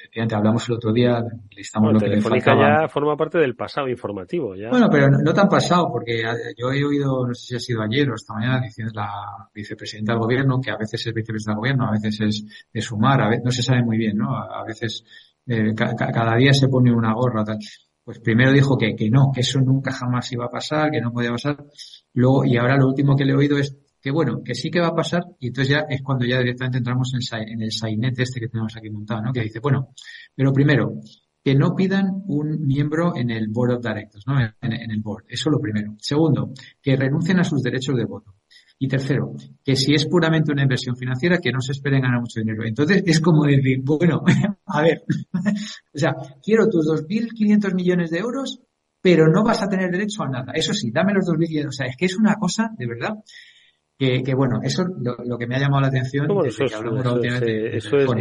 [0.09, 1.23] efectivamente, hablamos el otro día,
[1.55, 2.81] listamos lo que le faltaba.
[2.81, 4.69] ya forma parte del pasado informativo, ya.
[4.69, 6.23] Bueno, pero no, tan pasado, porque
[6.57, 9.11] yo he oído, no sé si ha sido ayer o esta mañana, diciendo la
[9.53, 13.21] vicepresidenta del gobierno, que a veces es vicepresidenta del gobierno, a veces es de sumar,
[13.21, 14.35] a veces, no se sabe muy bien, ¿no?
[14.35, 15.05] A, veces,
[15.85, 17.59] cada día se pone una gorra, tal
[18.03, 21.11] pues primero dijo que, que no, que eso nunca jamás iba a pasar, que no
[21.11, 21.63] podía pasar.
[22.13, 24.79] Luego, y ahora lo último que le he oído es que bueno, que sí que
[24.79, 28.39] va a pasar, y entonces ya es cuando ya directamente entramos en, el Sainet este
[28.39, 29.33] que tenemos aquí montado, ¿no?
[29.33, 29.89] Que dice, bueno,
[30.35, 31.01] pero primero,
[31.43, 34.39] que no pidan un miembro en el Board of Directors, ¿no?
[34.39, 35.25] En, en el Board.
[35.27, 35.95] Eso lo primero.
[35.99, 38.35] Segundo, que renuncien a sus derechos de voto.
[38.81, 42.39] Y tercero, que si es puramente una inversión financiera, que no se esperen ganar mucho
[42.39, 42.63] dinero.
[42.65, 44.23] Entonces es como decir, bueno,
[44.65, 45.03] a ver,
[45.93, 48.61] o sea, quiero tus 2.500 millones de euros,
[49.01, 50.53] pero no vas a tener derecho a nada.
[50.53, 51.67] Eso sí, dame los 2.500.
[51.67, 53.15] O sea, es que es una cosa, de verdad.
[53.99, 56.57] Que, bueno, eso lo, que me ha llamado la atención eso, es,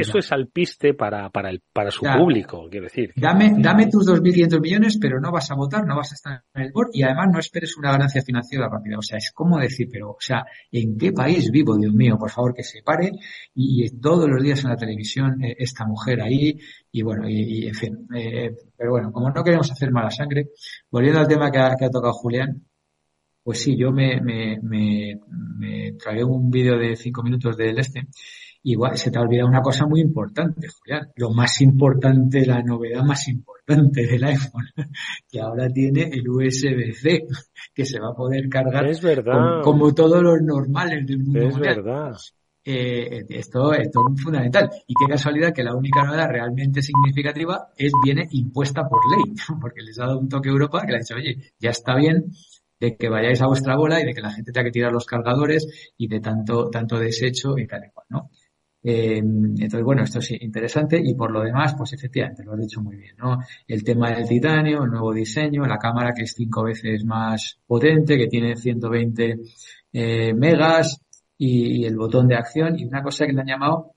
[0.00, 3.12] eso, es, alpiste para, para, el, para su público, quiero decir.
[3.14, 6.62] Dame, dame tus 2.500 millones, pero no vas a votar, no vas a estar en
[6.62, 8.98] el board y además no esperes una ganancia financiera rápida.
[8.98, 12.16] O sea, es como decir, pero, o sea, ¿en qué país vivo, Dios mío?
[12.18, 13.12] Por favor, que se pare
[13.54, 16.58] y, todos los días en la televisión eh, esta mujer ahí
[16.90, 18.08] y bueno, y, en fin.
[18.16, 20.48] Eh, pero bueno, como no queremos hacer mala sangre,
[20.90, 22.64] volviendo al tema que ha, que ha tocado Julián,
[23.48, 25.18] pues sí, yo me, me, me,
[25.56, 28.06] me tragué un vídeo de cinco minutos del este.
[28.64, 31.08] Igual se te ha olvidado una cosa muy importante, Julián.
[31.16, 34.66] Lo más importante, la novedad más importante del iPhone,
[35.30, 37.26] que ahora tiene el USB-C,
[37.74, 39.62] que se va a poder cargar es verdad.
[39.64, 41.48] Como, todos los normales del mundo.
[41.48, 42.16] Es verdad.
[42.62, 44.68] Eh, esto, esto es fundamental.
[44.86, 49.80] Y qué casualidad que la única novedad realmente significativa es viene impuesta por ley, porque
[49.80, 52.30] les ha dado un toque a Europa que le ha dicho, oye, ya está bien
[52.80, 55.06] de que vayáis a vuestra bola y de que la gente tenga que tirar los
[55.06, 58.30] cargadores y de tanto, tanto desecho y tal y cual, ¿no?
[58.82, 62.80] Eh, entonces, bueno, esto es interesante y por lo demás, pues efectivamente, lo has dicho
[62.80, 63.38] muy bien, ¿no?
[63.66, 68.16] El tema del titanio, el nuevo diseño, la cámara que es cinco veces más potente,
[68.16, 69.40] que tiene 120
[69.92, 71.02] eh, megas
[71.36, 73.94] y, el botón de acción y una cosa que le han llamado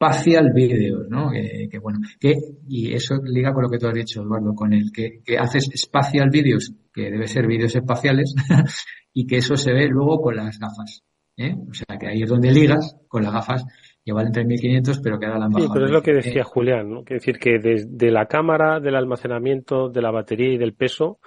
[0.00, 1.30] Spatial Videos, ¿no?
[1.30, 2.34] Que, bueno, que,
[2.66, 5.70] y eso liga con lo que tú has dicho, Eduardo, con el que, que haces
[5.76, 8.34] Spatial Videos, que debe ser vídeos espaciales,
[9.12, 11.02] y que eso se ve luego con las gafas.
[11.36, 11.54] ¿eh?
[11.54, 13.66] O sea, que ahí es donde ligas con las gafas
[14.02, 16.90] que valen 3.500, pero que ahora la han Sí, pero es lo que decía Julián,
[16.90, 17.04] ¿no?
[17.04, 21.18] Que decir que desde la cámara, del almacenamiento, de la batería y del peso,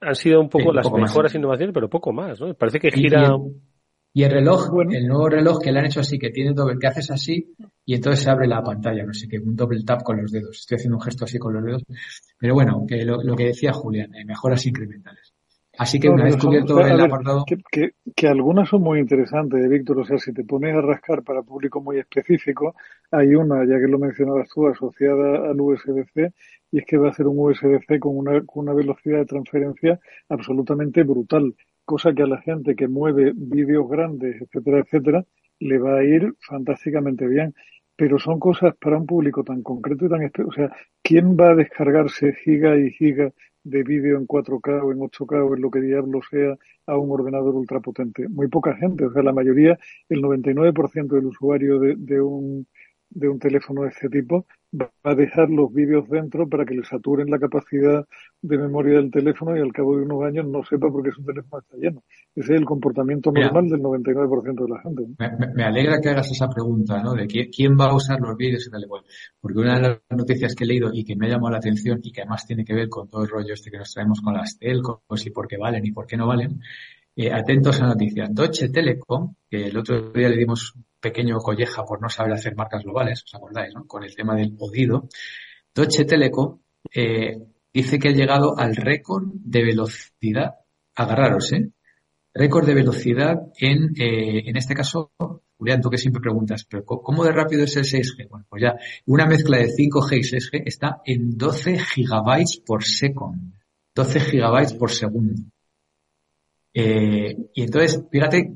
[0.00, 2.54] han sido un poco las mejoras innovaciones, pero poco más, ¿no?
[2.54, 3.36] Parece que gira...
[3.36, 3.69] Y
[4.14, 7.10] el reloj, el nuevo reloj que le han hecho así, que tiene doble, que haces
[7.10, 10.32] así y entonces se abre la pantalla, no sé qué, un doble tap con los
[10.32, 10.58] dedos.
[10.58, 11.84] Estoy haciendo un gesto así con los dedos.
[12.38, 15.32] Pero bueno, que lo, que decía Julián, eh, mejoras incrementales.
[15.78, 17.44] Así que una vez cubierto el apartado.
[17.46, 20.00] Que, que, algunas son muy interesantes, Víctor.
[20.00, 22.74] O sea, si te pones a rascar para público muy específico,
[23.10, 26.32] hay una, ya que lo mencionabas tú, asociada al USB-C,
[26.72, 29.98] y es que va a ser un USB-C con una, con una velocidad de transferencia
[30.28, 31.54] absolutamente brutal
[31.90, 35.24] cosa que a la gente que mueve vídeos grandes, etcétera, etcétera,
[35.58, 37.52] le va a ir fantásticamente bien.
[37.96, 40.22] Pero son cosas para un público tan concreto y tan...
[40.46, 40.70] O sea,
[41.02, 43.32] ¿quién va a descargarse giga y giga
[43.64, 46.54] de vídeo en 4K o en 8K o en lo que diablo sea
[46.86, 48.28] a un ordenador ultrapotente?
[48.28, 49.06] Muy poca gente.
[49.06, 49.76] O sea, la mayoría,
[50.08, 52.68] el 99% del usuario de, de un
[53.10, 56.84] de un teléfono de este tipo va a dejar los vídeos dentro para que le
[56.84, 58.06] saturen la capacidad
[58.40, 61.24] de memoria del teléfono y al cabo de unos años no sepa por qué su
[61.24, 62.02] teléfono está lleno.
[62.36, 65.52] Ese es el comportamiento normal del 99% de la gente.
[65.54, 67.14] Me, alegra que hagas esa pregunta, ¿no?
[67.14, 69.02] De quién, va a usar los vídeos y tal y cual.
[69.40, 71.98] Porque una de las noticias que he leído y que me ha llamado la atención
[72.02, 74.34] y que además tiene que ver con todo el rollo este que nos traemos con
[74.34, 76.60] las telcos y por qué valen y por qué no valen,
[77.16, 78.28] eh, atentos a la noticia.
[78.30, 82.84] Deutsche Telekom, que el otro día le dimos pequeño colleja por no saber hacer marcas
[82.84, 83.74] globales, ¿os acordáis?
[83.74, 83.86] No?
[83.86, 85.08] Con el tema del podido.
[85.74, 86.60] Deutsche Telekom
[86.94, 87.38] eh,
[87.72, 90.56] dice que ha llegado al récord de velocidad,
[90.94, 91.70] agarraros, ¿eh?
[92.32, 95.12] Récord de velocidad en, eh, en este caso,
[95.58, 98.28] Julián, tú que siempre preguntas, pero ¿cómo de rápido es el 6G?
[98.28, 103.56] Bueno, pues ya, una mezcla de 5G y 6G está en 12 gigabytes por segundo.
[103.94, 105.42] 12 gigabytes por segundo.
[106.72, 108.54] Eh, y entonces, fíjate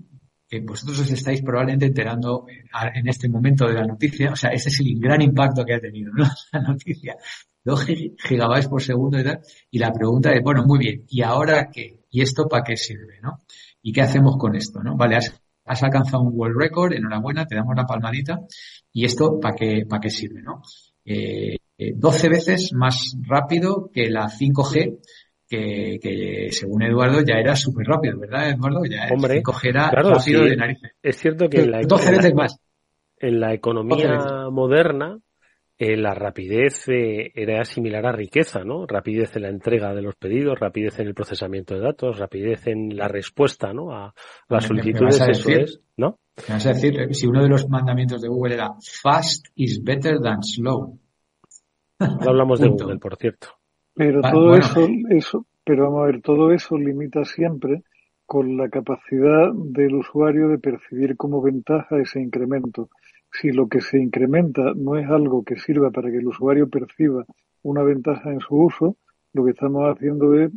[0.60, 2.46] que vosotros os estáis probablemente enterando
[2.94, 5.80] en este momento de la noticia, o sea, ese es el gran impacto que ha
[5.80, 6.24] tenido, ¿no?
[6.52, 7.16] La noticia.
[7.64, 7.86] 2
[8.18, 9.40] gigabytes por segundo y tal.
[9.70, 12.04] Y la pregunta es, bueno, muy bien, ¿y ahora qué?
[12.10, 13.38] ¿Y esto para qué sirve, no?
[13.82, 14.96] ¿Y qué hacemos con esto, no?
[14.96, 18.40] Vale, has, alcanzado un world record, enhorabuena, te damos la palmadita.
[18.92, 20.62] ¿Y esto para qué, para qué sirve, no?
[21.04, 25.00] Eh, 12 veces más rápido que la 5G
[26.00, 28.84] que, según Eduardo ya era súper rápido, ¿verdad, Eduardo?
[28.84, 30.92] Ya Hombre, era rápido de narices.
[31.02, 32.58] Es cierto que en la, 12 veces más.
[33.18, 35.18] En la economía moderna,
[35.76, 38.86] eh, la rapidez eh, era similar a riqueza, ¿no?
[38.86, 42.96] Rapidez en la entrega de los pedidos, rapidez en el procesamiento de datos, rapidez en
[42.96, 43.92] la respuesta, ¿no?
[43.92, 44.14] A
[44.48, 46.20] las solicitudes, eso es, ¿no?
[46.48, 48.70] Me vas a decir, si uno de los mandamientos de Google era
[49.02, 50.98] fast is better than slow.
[51.98, 53.48] No hablamos de Google, por cierto.
[53.94, 57.82] Pero todo eso, eso, pero vamos a ver, todo eso limita siempre
[58.26, 62.88] con la capacidad del usuario de percibir como ventaja ese incremento.
[63.30, 67.24] Si lo que se incrementa no es algo que sirva para que el usuario perciba
[67.62, 68.96] una ventaja en su uso,
[69.32, 70.50] lo que estamos haciendo es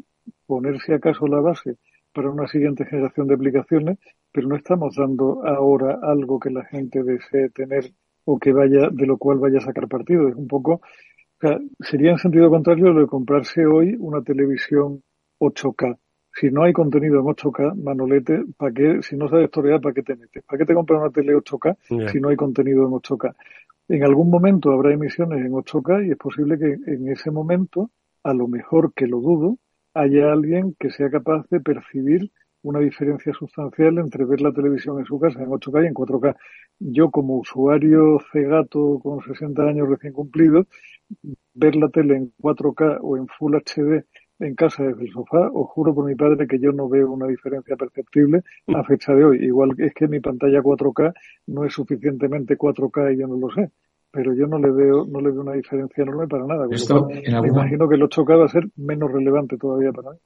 [0.45, 1.78] ponerse acaso la base
[2.13, 3.97] para una siguiente generación de aplicaciones,
[4.32, 7.91] pero no estamos dando ahora algo que la gente desee tener
[8.26, 10.28] o que vaya, de lo cual vaya a sacar partido.
[10.28, 10.82] Es un poco
[11.80, 15.04] sería en sentido contrario lo de comprarse hoy una televisión
[15.39, 15.97] 8K.
[16.34, 19.00] Si no hay contenido en 8K, Manolete, ¿para qué?
[19.02, 20.43] Si no sabes torear, ¿para qué te metes?
[20.43, 23.35] ¿Para qué te compras una tele 8K si no hay contenido en 8K?
[23.90, 27.90] En algún momento habrá emisiones en 8K y es posible que en ese momento,
[28.23, 29.58] a lo mejor que lo dudo,
[29.94, 32.31] haya alguien que sea capaz de percibir
[32.62, 36.35] una diferencia sustancial entre ver la televisión en su casa en 8K y en 4K.
[36.79, 40.67] Yo como usuario cegato con 60 años recién cumplidos,
[41.54, 44.06] ver la tele en 4K o en Full HD
[44.40, 47.26] en casa desde el sofá, os juro por mi padre que yo no veo una
[47.26, 49.38] diferencia perceptible a fecha de hoy.
[49.44, 51.14] Igual es que mi pantalla 4K
[51.48, 53.72] no es suficientemente 4K y yo no lo sé
[54.10, 56.66] pero yo no le veo no le veo una diferencia enorme para nada.
[56.72, 60.18] Esto, me imagino que el 8K va a ser menos relevante todavía para mí.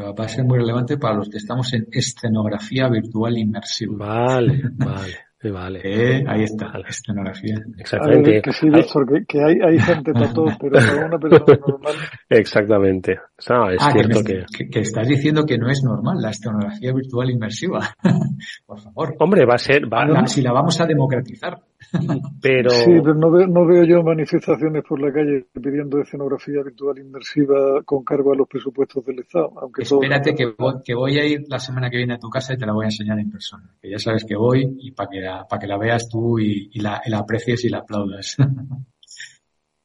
[0.00, 3.94] Va a ser muy relevante para los que estamos en escenografía virtual inmersiva.
[3.98, 5.12] Vale, vale.
[5.44, 5.80] vale.
[5.84, 7.56] Eh, ahí está, la escenografía.
[7.78, 8.42] Exactamente.
[8.42, 11.94] que sí, Víctor, que, hay, hay gente para todo, pero para una persona normal.
[12.28, 13.12] Exactamente.
[13.12, 14.68] es ah, cierto que, que...
[14.68, 17.94] que, estás diciendo que no es normal la escenografía virtual inmersiva.
[18.66, 19.14] Por favor.
[19.20, 19.82] Hombre, va a ser.
[19.84, 21.60] Va, si la vamos a democratizar.
[22.42, 22.70] Pero...
[22.70, 27.82] Sí, pero no veo, no veo yo manifestaciones por la calle pidiendo escenografía virtual inmersiva
[27.84, 29.52] con cargo a los presupuestos del Estado.
[29.60, 32.54] Aunque Espérate que, voy, que voy a ir la semana que viene a tu casa
[32.54, 33.70] y te la voy a enseñar en persona.
[33.80, 36.70] Que ya sabes que voy y para que, la, para que la veas tú y,
[36.72, 38.36] y, la, la aprecies y la aplaudas.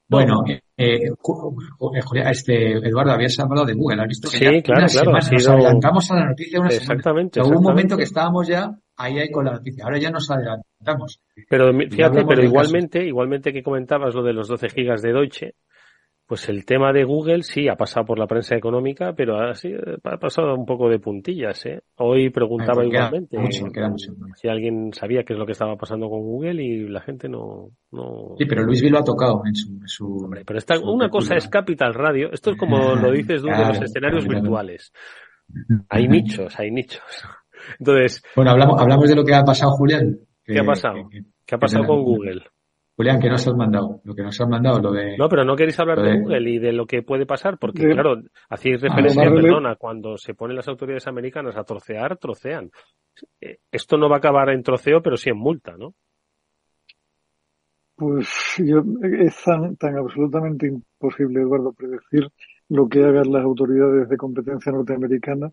[0.06, 1.10] Bueno, eh, eh,
[2.26, 4.30] este, Eduardo, habías hablado de Google, ¿has visto?
[4.30, 5.12] Que sí, claro, claro.
[5.12, 9.30] Nos adelantamos a la noticia una exactamente, Hubo un momento que estábamos ya ahí, ahí
[9.30, 9.84] con la noticia.
[9.84, 11.20] Ahora ya nos adelantamos.
[11.48, 15.54] Pero fíjate, pero igualmente, igualmente que comentabas lo de los 12 gigas de Deutsche,
[16.26, 19.52] pues el tema de Google sí ha pasado por la prensa económica, pero ha
[20.18, 21.66] pasado un poco de puntillas.
[21.66, 21.82] ¿eh?
[21.96, 23.36] Hoy preguntaba igualmente
[24.34, 27.72] si alguien sabía qué es lo que estaba pasando con Google y la gente no.
[27.92, 28.34] no...
[28.38, 30.30] Sí, pero Luis lo ha tocado en su.
[30.46, 32.30] pero esta, una cosa es Capital Radio.
[32.32, 34.92] Esto es como lo dices tú de los escenarios virtuales.
[35.90, 37.02] Hay nichos, hay nichos.
[37.78, 38.22] Entonces.
[38.36, 40.18] Bueno, hablamos, hablamos de lo que ha pasado, Julián.
[40.44, 41.08] ¿Qué ha pasado?
[41.46, 42.42] ¿Qué ha pasado con Google?
[42.96, 44.00] Julián, ¿qué nos has mandado?
[44.04, 45.16] Lo que nos has mandado, lo de...
[45.16, 48.22] No, pero no queréis hablar de, Google y de lo que puede pasar, porque claro,
[48.48, 52.70] hacéis ah, referencia, perdona, cuando se ponen las autoridades americanas a trocear, trocean.
[53.40, 55.94] Eh, esto no va a acabar en troceo, pero sí en multa, ¿no?
[57.96, 62.28] Pues yo, es tan, tan absolutamente imposible, Eduardo, predecir
[62.68, 65.50] lo que hagan las autoridades de competencia norteamericana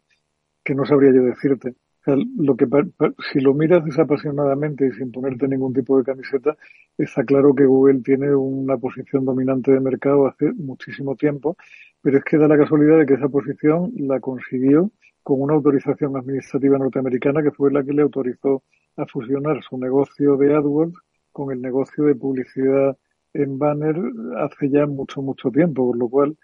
[0.63, 1.73] que no sabría yo decirte
[2.05, 2.67] lo que
[3.31, 6.57] si lo miras desapasionadamente y sin ponerte ningún tipo de camiseta,
[6.97, 11.57] está claro que Google tiene una posición dominante de mercado hace muchísimo tiempo,
[12.01, 14.91] pero es que da la casualidad de que esa posición la consiguió
[15.23, 18.63] con una autorización administrativa norteamericana que fue la que le autorizó
[18.97, 20.97] a fusionar su negocio de AdWords
[21.31, 22.97] con el negocio de publicidad
[23.33, 23.95] en banner
[24.37, 26.37] hace ya mucho, mucho tiempo, por lo cual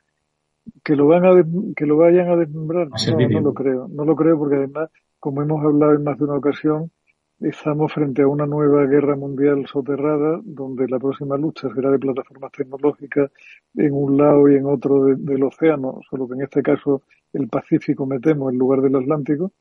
[0.84, 1.32] que lo van a
[1.76, 4.90] que lo vayan a desmembrar, no, no lo creo, no lo creo porque además
[5.20, 6.92] como hemos hablado en más de una ocasión,
[7.40, 12.52] estamos frente a una nueva guerra mundial soterrada, donde la próxima lucha será de plataformas
[12.52, 13.32] tecnológicas
[13.76, 17.04] en un lado y en otro del océano, solo que en este caso
[17.34, 19.52] el Pacífico metemos en lugar del Atlántico,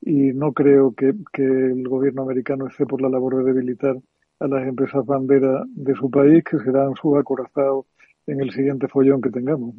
[0.00, 3.96] y no creo que, que el gobierno americano esté por la labor de debilitar
[4.40, 7.86] a las empresas bandera de su país, que serán subacorazados
[8.26, 9.74] en el siguiente follón que tengamos.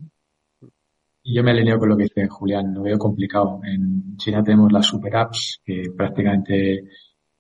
[1.28, 3.60] Yo me alineo con lo que dice Julián, lo veo complicado.
[3.64, 6.84] En China tenemos las super apps, que prácticamente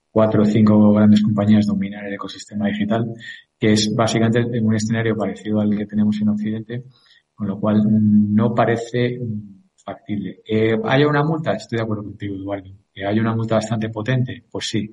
[0.09, 3.13] cuatro o cinco grandes compañías dominan el ecosistema digital,
[3.59, 6.83] que es básicamente un escenario parecido al que tenemos en Occidente,
[7.35, 9.19] con lo cual no parece
[9.75, 10.41] factible.
[10.43, 11.53] ¿Que haya una multa?
[11.53, 12.71] Estoy de acuerdo contigo, Eduardo.
[12.91, 14.45] ¿Que haya una multa bastante potente?
[14.49, 14.89] Pues sí.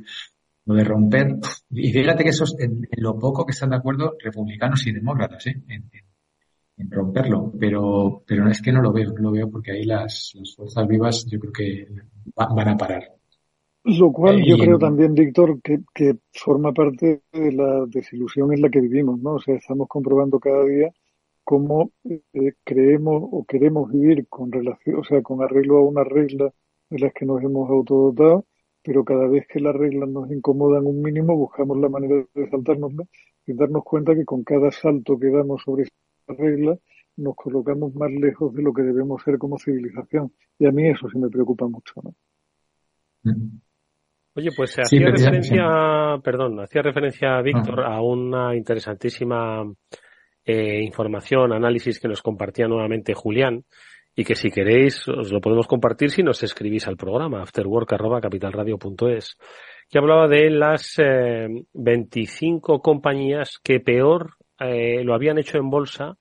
[0.67, 1.39] Lo de romper,
[1.71, 5.47] y fíjate que eso es en, lo poco que están de acuerdo republicanos y demócratas,
[5.47, 5.63] ¿eh?
[6.77, 10.87] Romperlo, pero, pero es que no lo veo, no lo veo porque ahí las, fuerzas
[10.87, 11.89] vivas yo creo que
[12.35, 13.05] van a parar.
[13.85, 18.71] Lo cual yo creo también, Víctor, que, que forma parte de la desilusión en la
[18.71, 19.35] que vivimos, ¿no?
[19.35, 20.93] O sea, estamos comprobando cada día
[21.43, 26.53] cómo eh, creemos o queremos vivir con relación, o sea, con arreglo a una regla
[26.91, 28.45] de las que nos hemos autodotado,
[28.85, 33.05] pero cada vez que las reglas nos incomodan un mínimo, buscamos la manera de saltárnosla
[33.47, 35.87] y darnos cuenta que con cada salto que damos sobre
[36.33, 36.77] regla,
[37.17, 40.33] nos colocamos más lejos de lo que debemos ser como civilización.
[40.59, 41.95] Y a mí eso sí me preocupa mucho.
[42.03, 42.15] ¿no?
[44.35, 49.63] Oye, pues se hacía referencia, perdón, hacía referencia Víctor a una interesantísima
[50.45, 53.65] eh, información, análisis que nos compartía nuevamente Julián
[54.15, 59.37] y que si queréis os lo podemos compartir si nos escribís al programa afterwork@capitalradio.es
[59.89, 66.17] que hablaba de las eh, 25 compañías que peor eh, lo habían hecho en bolsa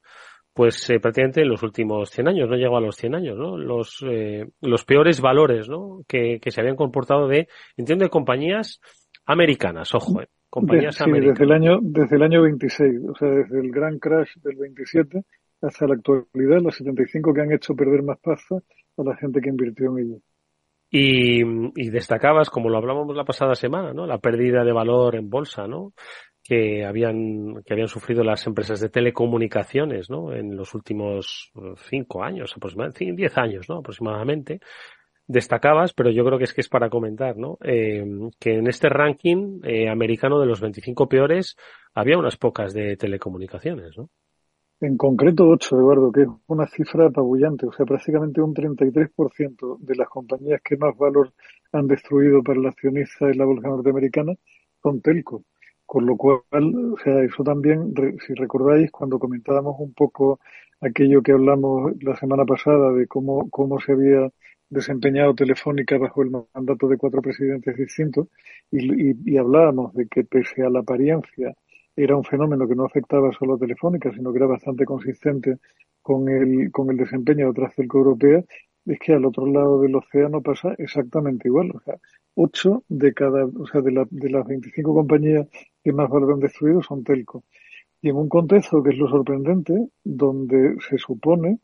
[0.54, 3.58] pues eh, prácticamente en los últimos 100 años, no llegó a los 100 años, ¿no?
[3.58, 6.02] Los, eh, los peores valores, ¿no?
[6.08, 7.48] Que, que se habían comportado de,
[7.78, 8.82] entiendo, de compañías
[9.26, 11.40] americanas, ojo, eh, compañías sí, americanas.
[11.40, 15.22] desde el año, desde el año 26, o sea, desde el gran crash del 27
[15.62, 19.50] hasta la actualidad, los 75 que han hecho perder más pasta a la gente que
[19.50, 20.22] invirtió en ellos.
[20.94, 21.42] Y,
[21.76, 24.06] y destacabas, como lo hablábamos la pasada semana, ¿no?
[24.06, 25.94] La pérdida de valor en bolsa, ¿no?
[26.44, 30.34] Que habían que habían sufrido las empresas de telecomunicaciones ¿no?
[30.34, 31.52] en los últimos
[31.90, 33.78] cinco años aproximadamente diez años ¿no?
[33.78, 34.60] aproximadamente
[35.28, 37.58] destacabas pero yo creo que es que es para comentar ¿no?
[37.64, 38.04] Eh,
[38.40, 41.56] que en este ranking eh, americano de los 25 peores
[41.94, 44.10] había unas pocas de telecomunicaciones ¿no?
[44.82, 47.68] En concreto ocho, Eduardo, que es una cifra apabullante.
[47.68, 51.32] O sea, prácticamente un 33% de las compañías que más valor
[51.72, 54.34] han destruido para el accionista en la bolsa norteamericana
[54.82, 55.44] son telco.
[55.92, 57.94] Con lo cual, o sea, eso también,
[58.26, 60.40] si recordáis, cuando comentábamos un poco
[60.80, 64.32] aquello que hablamos la semana pasada de cómo, cómo se había
[64.70, 68.30] desempeñado Telefónica bajo el mandato de cuatro presidentes distintos,
[68.72, 71.54] y, y, hablábamos de que pese a la apariencia
[71.94, 75.58] era un fenómeno que no afectaba solo a Telefónica, sino que era bastante consistente
[76.02, 78.46] con el, con el desempeño de otras telco europeas,
[78.86, 81.72] es que al otro lado del océano pasa exactamente igual.
[81.76, 81.98] O sea,
[82.36, 85.48] ocho de cada, o sea, de, la, de las 25 compañías
[85.84, 87.44] que más valor han destruido son telco.
[88.02, 89.74] Y en un contexto que es lo sorprendente,
[90.04, 91.60] donde se supone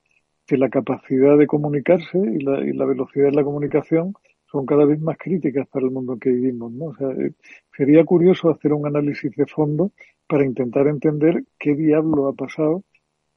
[0.45, 4.13] que la capacidad de comunicarse y la, y la velocidad de la comunicación
[4.49, 6.86] son cada vez más críticas para el mundo en que vivimos, ¿no?
[6.86, 7.34] O sea, eh,
[7.76, 9.91] sería curioso hacer un análisis de fondo
[10.28, 12.84] para intentar entender qué diablo ha pasado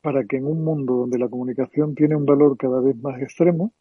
[0.00, 3.72] para que en un mundo donde la comunicación tiene un valor cada vez más extremo,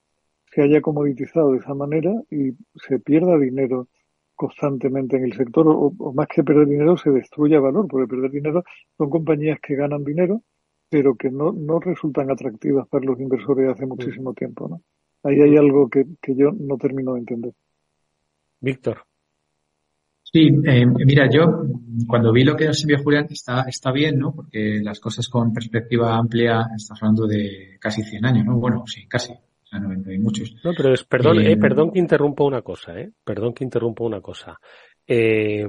[0.54, 3.88] se haya comoditizado de esa manera y se pierda dinero
[4.36, 8.32] constantemente en el sector, o, o, más que perder dinero, se destruya valor, porque perder
[8.32, 8.64] dinero
[8.98, 10.44] son compañías que ganan dinero,
[10.90, 14.82] pero que no, no resultan atractivas para los inversores hace muchísimo tiempo, ¿no?
[15.24, 17.54] Ahí hay algo que, que yo no termino de entender.
[18.62, 19.09] Víctor.
[20.32, 21.64] Sí, eh, mira, yo
[22.08, 24.32] cuando vi lo que nos envió Julián está, está bien, ¿no?
[24.34, 28.60] Porque las cosas con perspectiva amplia, estás hablando de casi 100 años, ¿no?
[28.60, 29.34] Bueno, sí, casi.
[29.34, 30.54] O sea, no, no hay muchos.
[30.64, 33.10] No, pero es, perdón, eh, eh, perdón que interrumpa una cosa, ¿eh?
[33.24, 34.60] Perdón que interrumpa una cosa.
[35.08, 35.66] Eh,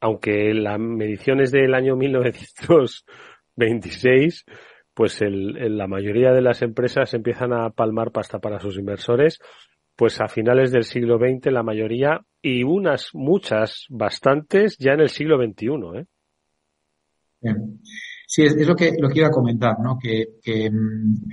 [0.00, 4.46] aunque la medición es del año 1926,
[4.94, 9.40] pues el, el, la mayoría de las empresas empiezan a palmar pasta para sus inversores,
[9.96, 15.08] pues a finales del siglo XX la mayoría y unas muchas, bastantes ya en el
[15.08, 16.06] siglo XXI, ¿eh?
[18.26, 19.98] Sí, es, lo que lo que iba a comentar, ¿no?
[19.98, 20.70] Que, que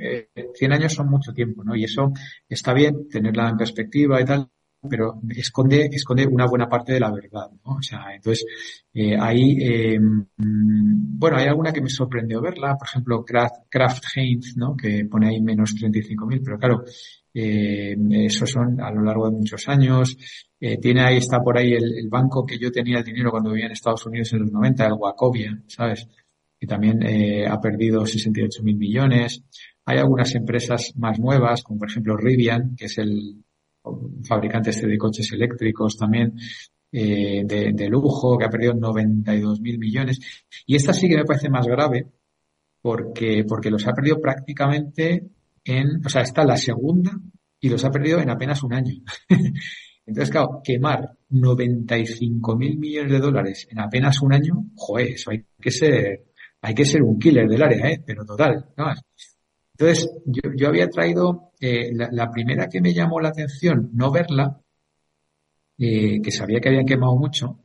[0.01, 1.75] eh, 100 años son mucho tiempo, ¿no?
[1.75, 2.11] Y eso
[2.47, 4.49] está bien tenerla en perspectiva y tal,
[4.89, 7.73] pero esconde, esconde una buena parte de la verdad, ¿no?
[7.73, 8.45] O sea, entonces,
[8.93, 9.99] eh, ahí, eh,
[10.37, 14.75] bueno, hay alguna que me sorprendió verla, por ejemplo, Kraft, Kraft Heinz, ¿no?
[14.75, 16.83] Que pone ahí menos 35.000, pero claro,
[17.33, 20.17] eh, eso son a lo largo de muchos años.
[20.59, 23.51] Eh, tiene ahí, está por ahí el, el, banco que yo tenía el dinero cuando
[23.51, 26.07] vivía en Estados Unidos en los 90, el Wacovia, ¿sabes?
[26.59, 29.43] Que también eh, ha perdido 68 mil millones.
[29.85, 33.43] Hay algunas empresas más nuevas, como por ejemplo Rivian, que es el
[34.23, 36.33] fabricante este de coches eléctricos también,
[36.91, 40.19] eh, de, de, lujo, que ha perdido 92 mil millones.
[40.65, 42.07] Y esta sí que me parece más grave,
[42.81, 45.29] porque, porque los ha perdido prácticamente
[45.63, 47.11] en, o sea, está la segunda
[47.59, 48.95] y los ha perdido en apenas un año.
[50.05, 55.45] Entonces, claro, quemar 95 mil millones de dólares en apenas un año, joder, eso hay
[55.59, 56.25] que ser,
[56.61, 58.03] hay que ser un killer del área, ¿eh?
[58.05, 58.91] Pero total, ¿no?
[59.73, 64.59] Entonces, yo, yo había traído, eh, la, primera que me llamó la atención, no verla,
[65.77, 67.59] eh, que sabía que habían quemado mucho,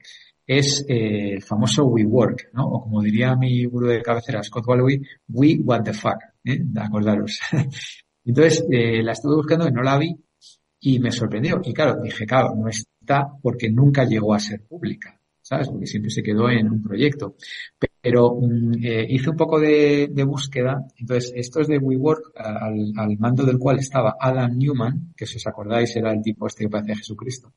[0.47, 2.67] es eh, el famoso WeWork, ¿no?
[2.67, 6.63] O como diría mi gurú de cabecera, Scott Galloway, We What the Fuck, ¿eh?
[6.77, 7.41] Acordaros.
[8.25, 10.15] Entonces, la estuve buscando y no la vi
[10.81, 11.61] y me sorprendió.
[11.65, 15.16] Y claro, dije, claro, no está porque nunca llegó a ser pública,
[15.47, 15.69] ¿sabes?
[15.69, 17.37] Porque siempre se quedó en un proyecto.
[18.01, 18.37] Pero
[18.83, 20.85] eh, hice un poco de, de, búsqueda.
[20.97, 25.37] Entonces, esto es de WeWork, al, al, mando del cual estaba Adam Newman, que si
[25.37, 27.53] os acordáis era el tipo este que parecía Jesucristo.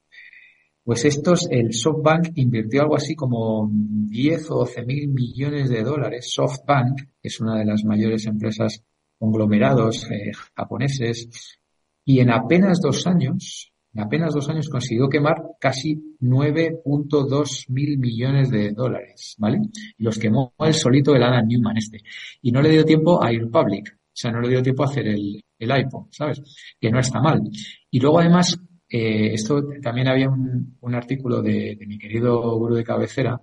[0.83, 6.31] Pues estos, el SoftBank invirtió algo así como 10 o 12 mil millones de dólares.
[6.31, 8.83] SoftBank, es una de las mayores empresas
[9.17, 11.57] conglomerados eh, japoneses,
[12.05, 18.49] y en apenas dos años, en apenas dos años consiguió quemar casi 9.2 mil millones
[18.51, 19.59] de dólares, ¿vale?
[19.97, 22.01] Y los quemó el solito el Adam Newman este.
[22.41, 23.95] Y no le dio tiempo a ir public.
[23.95, 26.41] O sea, no le dio tiempo a hacer el, el iPhone, ¿sabes?
[26.79, 27.41] Que no está mal.
[27.89, 28.59] Y luego además
[28.89, 33.39] eh, esto también había un, un artículo de, mi querido gurú de cabecera,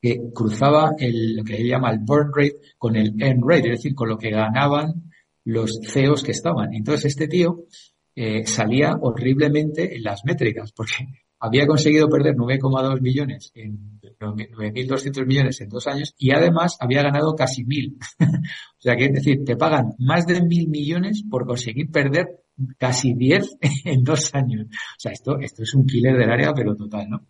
[0.00, 3.78] que cruzaba el, lo que se llama el burn rate con el earn rate, es
[3.78, 5.12] decir, con lo que ganaban
[5.44, 6.74] los CEOs que estaban.
[6.74, 7.66] Entonces este tío
[8.14, 10.92] eh, salía horriblemente en las métricas, porque
[11.40, 17.34] había conseguido perder 9,2 millones en 9.200 millones en dos años y además había ganado
[17.34, 17.98] casi mil.
[18.20, 22.42] o sea, que es decir, te pagan más de mil millones por conseguir perder
[22.78, 24.66] casi 10 en dos años.
[24.66, 27.26] O sea, esto, esto es un killer del área, pero total, ¿no?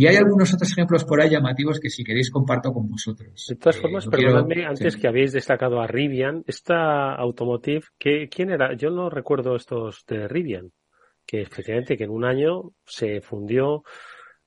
[0.00, 3.46] Y hay algunos otros ejemplos por ahí llamativos que si queréis comparto con vosotros.
[3.48, 8.50] De todas formas, eh, perdonadme, antes que habéis destacado a Rivian, esta Automotive, ¿qué, ¿quién
[8.50, 8.76] era?
[8.76, 10.70] Yo no recuerdo estos de Rivian,
[11.26, 13.82] que efectivamente que en un año se fundió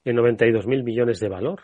[0.06, 1.60] en 92 mil millones de valor.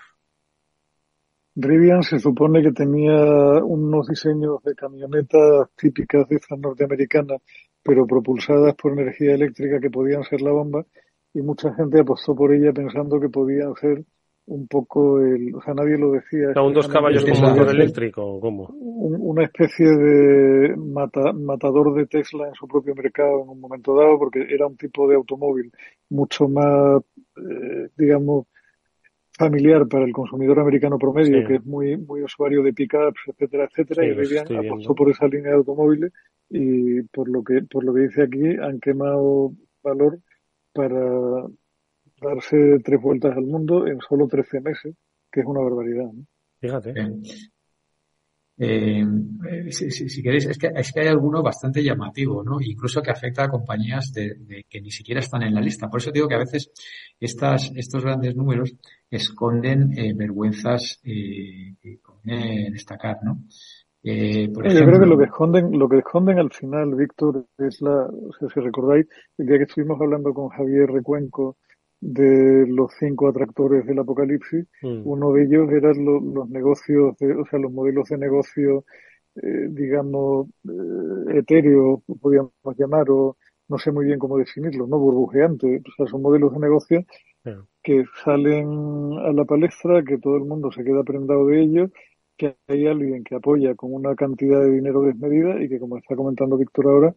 [1.55, 3.15] Rivian se supone que tenía
[3.63, 7.41] unos diseños de camionetas típicas de estas norteamericanas,
[7.81, 10.85] pero propulsadas por energía eléctrica que podían ser la bomba,
[11.33, 14.03] y mucha gente apostó por ella pensando que podían ser
[14.47, 16.53] un poco el, o sea, nadie lo decía.
[16.61, 18.69] ¿Un dos caballos con motor eléctrico cómo?
[18.69, 24.45] una especie de matador de Tesla en su propio mercado en un momento dado, porque
[24.49, 25.71] era un tipo de automóvil
[26.09, 27.01] mucho más,
[27.37, 28.47] eh, digamos,
[29.37, 34.05] familiar para el consumidor americano promedio, que es muy muy usuario de pickups, etcétera, etcétera,
[34.05, 36.11] y Rivian apostó por esa línea de automóviles
[36.49, 39.51] y por lo que por lo que dice aquí han quemado
[39.83, 40.19] valor
[40.77, 41.47] para
[42.21, 44.95] darse tres vueltas al mundo en solo 13 meses,
[45.31, 46.11] que es una barbaridad.
[46.59, 46.93] Fíjate.
[48.59, 49.05] Eh,
[49.49, 52.59] eh, si, queréis, es que, es que hay alguno bastante llamativo, ¿no?
[52.59, 55.89] Incluso que afecta a compañías de, que ni siquiera están en la lista.
[55.89, 56.71] Por eso digo que a veces
[57.19, 58.73] estas, estos grandes números
[59.09, 63.43] esconden eh, vergüenzas que conviene destacar, ¿no?
[64.53, 67.81] Por ejemplo, Yo creo que lo que esconden, lo que esconden al final, Víctor, es
[67.81, 71.57] la, o sea, si recordáis, el día que estuvimos hablando con Javier Recuenco
[71.99, 74.65] de los cinco atractores del apocalipsis.
[74.81, 75.01] Mm.
[75.05, 78.85] Uno de ellos eran los negocios, de, o sea, los modelos de negocio,
[79.35, 83.37] eh, digamos, eh, etéreos, podríamos llamar, o
[83.67, 84.99] no sé muy bien cómo definirlo, ¿no?
[84.99, 85.81] Burbujeantes.
[85.81, 87.05] O sea, son modelos de negocio
[87.81, 91.91] que salen a la palestra, que todo el mundo se queda prendado de ellos,
[92.37, 96.15] que hay alguien que apoya con una cantidad de dinero desmedida y que, como está
[96.15, 97.15] comentando Víctor ahora,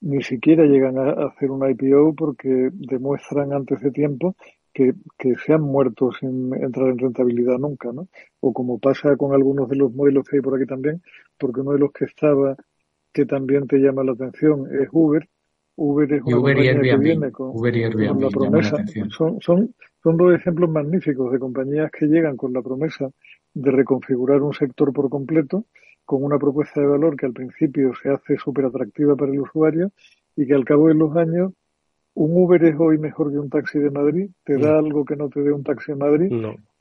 [0.00, 4.36] ni siquiera llegan a hacer un IPO porque demuestran antes de tiempo
[4.72, 8.08] que, que se han muerto sin entrar en rentabilidad nunca, ¿no?
[8.40, 11.02] O como pasa con algunos de los modelos que hay por aquí también,
[11.36, 12.56] porque uno de los que estaba
[13.12, 15.28] que también te llama la atención es Uber.
[15.76, 18.84] Uber es una Uber que viene con, la promesa.
[19.10, 23.10] son, son, son dos ejemplos magníficos de compañías que llegan con la promesa
[23.58, 25.64] de reconfigurar un sector por completo
[26.04, 29.90] con una propuesta de valor que al principio se hace súper atractiva para el usuario
[30.36, 31.52] y que al cabo de los años
[32.14, 35.28] un Uber es hoy mejor que un taxi de Madrid, te da algo que no
[35.28, 36.32] te dé un taxi de Madrid,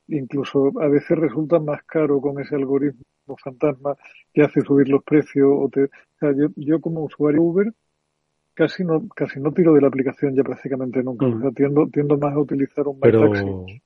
[0.08, 3.04] incluso a veces resulta más caro con ese algoritmo
[3.44, 3.96] fantasma
[4.34, 5.50] que hace subir los precios.
[5.52, 7.72] O te, o sea, yo, yo como usuario Uber
[8.58, 11.28] casi no casi no tiro de la aplicación ya prácticamente nunca.
[11.28, 13.32] O sea, tiendo, tiendo más a utilizar un Pero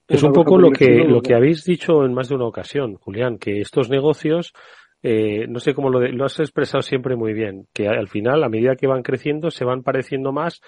[0.08, 3.38] es un poco lo que, lo que habéis dicho en más de una ocasión, Julián,
[3.38, 4.54] que estos negocios
[5.04, 8.50] eh, no sé cómo lo, lo has expresado siempre muy bien, que al final, a
[8.50, 10.62] medida que van creciendo, se van pareciendo más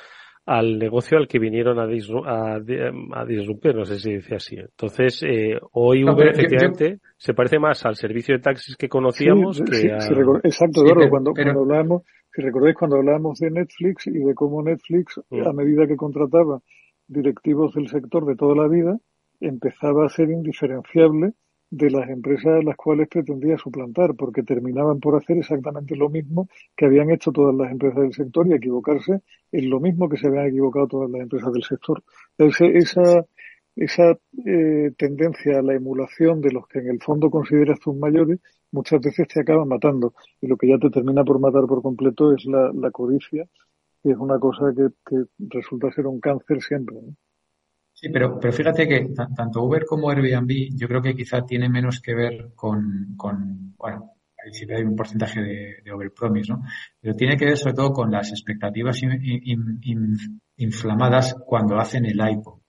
[0.45, 4.57] al negocio al que vinieron a, a, disrumpir, no sé si dice así.
[4.57, 9.91] Entonces, eh, hoy Uber efectivamente se parece más al servicio de taxis que conocíamos que
[9.91, 9.99] a...
[10.43, 12.03] exacto, cuando, cuando hablábamos,
[12.33, 15.47] si recordáis cuando hablábamos de Netflix y de cómo Netflix, mm.
[15.47, 16.61] a medida que contrataba
[17.07, 18.97] directivos del sector de toda la vida,
[19.39, 21.33] empezaba a ser indiferenciable
[21.69, 26.47] de las empresas a las cuales pretendía suplantar, porque terminaban por hacer exactamente lo mismo
[26.75, 29.21] que habían hecho todas las empresas del sector y equivocarse
[29.51, 32.03] en lo mismo que se habían equivocado todas las empresas del sector.
[32.37, 33.25] esa,
[33.75, 38.39] esa eh, tendencia a la emulación de los que en el fondo consideras tus mayores
[38.73, 42.33] muchas veces te acaba matando y lo que ya te termina por matar por completo
[42.33, 43.47] es la, la codicia,
[44.01, 46.97] que es una cosa que, que resulta ser un cáncer siempre.
[47.01, 47.15] ¿no?
[47.93, 52.01] Sí, pero, pero fíjate que tanto Uber como Airbnb yo creo que quizá tiene menos
[52.01, 54.11] que ver con, con bueno,
[54.51, 56.63] siempre hay un porcentaje de, de overpromise, ¿no?
[56.99, 58.99] Pero tiene que ver sobre todo con las expectativas
[60.57, 62.61] inflamadas cuando hacen el iPhone.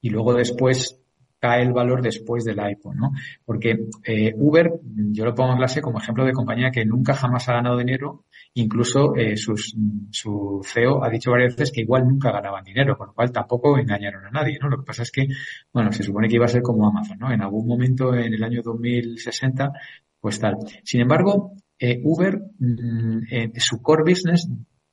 [0.00, 1.01] Y luego después
[1.42, 3.10] cae el valor después del iPhone, ¿no?
[3.44, 4.70] Porque eh, Uber,
[5.10, 8.26] yo lo pongo en clase como ejemplo de compañía que nunca jamás ha ganado dinero,
[8.54, 9.74] incluso eh, sus,
[10.12, 13.76] su CEO ha dicho varias veces que igual nunca ganaban dinero, con lo cual tampoco
[13.76, 14.68] engañaron a nadie, ¿no?
[14.68, 15.26] Lo que pasa es que,
[15.72, 17.32] bueno, se supone que iba a ser como Amazon, ¿no?
[17.32, 19.72] En algún momento en el año 2060,
[20.20, 20.58] pues tal.
[20.84, 23.22] Sin embargo, eh, Uber, mm,
[23.56, 24.48] su core business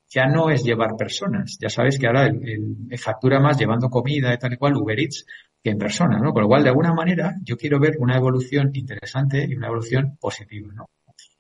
[0.10, 1.58] ya no es llevar personas.
[1.62, 5.26] Ya sabes que ahora el, factura más llevando comida y tal y cual, Uber Eats,
[5.64, 6.34] que en persona, ¿no?
[6.34, 10.18] Con lo cual, de alguna manera, yo quiero ver una evolución interesante y una evolución
[10.20, 10.86] positiva, ¿no?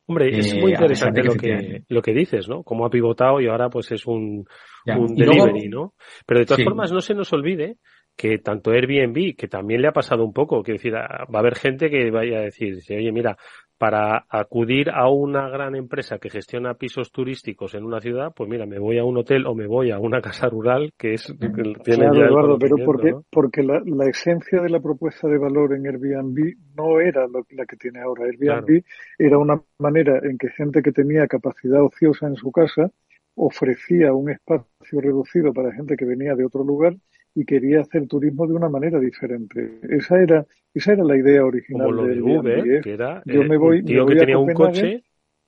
[0.05, 2.63] Hombre, es muy eh, interesante lo que, lo que dices, ¿no?
[2.63, 4.43] Cómo ha pivotado y ahora pues es un,
[4.87, 5.93] un delivery, ¿no?
[6.25, 7.77] Pero de todas formas, no se nos olvide
[8.15, 11.55] que tanto Airbnb, que también le ha pasado un poco, que decir, va a haber
[11.55, 13.37] gente que vaya a decir, oye, mira,
[13.79, 18.65] para acudir a una gran empresa que gestiona pisos turísticos en una ciudad, pues mira,
[18.65, 21.47] me voy a un hotel o me voy a una casa rural que es que
[21.47, 25.87] tiene claro, Eduardo, pero porque porque la, la, esencia de la propuesta de valor en
[25.87, 28.25] Airbnb no era la que tiene ahora.
[28.25, 28.83] Airbnb
[29.17, 32.91] era una manera en que gente que tenía capacidad ociosa en su casa
[33.35, 36.95] ofrecía un espacio reducido para gente que venía de otro lugar
[37.39, 39.79] y quería hacer turismo de una manera diferente.
[39.83, 42.81] Esa era esa era la idea original Como lo de, Uber, ¿eh?
[42.83, 45.03] que era yo me voy, tío que tenía un coche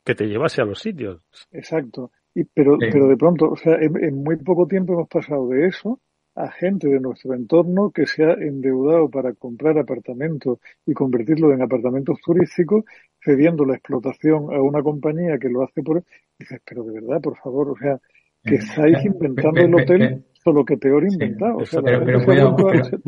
[0.06, 1.22] que te llevase a los sitios.
[1.52, 2.12] Exacto.
[2.34, 6.00] Y, pero, pero de pronto, o sea, en, muy poco tiempo hemos pasado de eso
[6.34, 11.62] a gente de nuestro entorno que se ha endeudado para comprar apartamentos y convertirlo en
[11.62, 12.86] apartamentos turísticos,
[13.22, 16.06] cediendo la explotación a una compañía que lo hace por...
[16.40, 18.00] dices, pero de verdad, por favor, o sea,
[18.46, 21.58] que estáis inventando el hotel solo que peor inventado.
[21.84, 23.02] pero, cuidado, cuidado,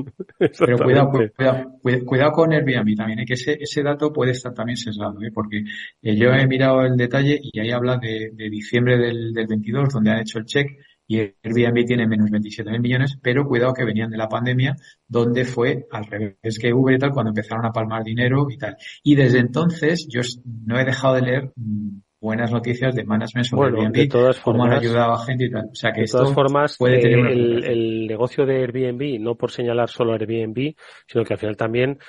[2.05, 3.25] cuidado, con Airbnb también, ¿eh?
[3.25, 5.31] que ese, ese dato puede estar también sesgado, ¿eh?
[5.33, 5.63] porque
[6.01, 10.11] eh, yo he mirado el detalle y ahí habla de, diciembre del, del 22, donde
[10.11, 10.67] han hecho el check,
[11.05, 14.75] y Airbnb tiene menos 27 mil millones, pero cuidado que venían de la pandemia,
[15.07, 18.77] donde fue al revés que Uber y tal, cuando empezaron a palmar dinero y tal.
[19.03, 20.21] Y desde entonces yo
[20.65, 24.39] no he dejado de leer mm, buenas noticias de management sobre bueno, Airbnb, de todas
[24.39, 25.65] formas, cómo han ayudado a gente y tal.
[25.65, 29.51] O sea que de todas formas, puede tener el, el, negocio de Airbnb, no por
[29.51, 30.73] señalar solo Airbnb,
[31.05, 31.99] sino que al final también,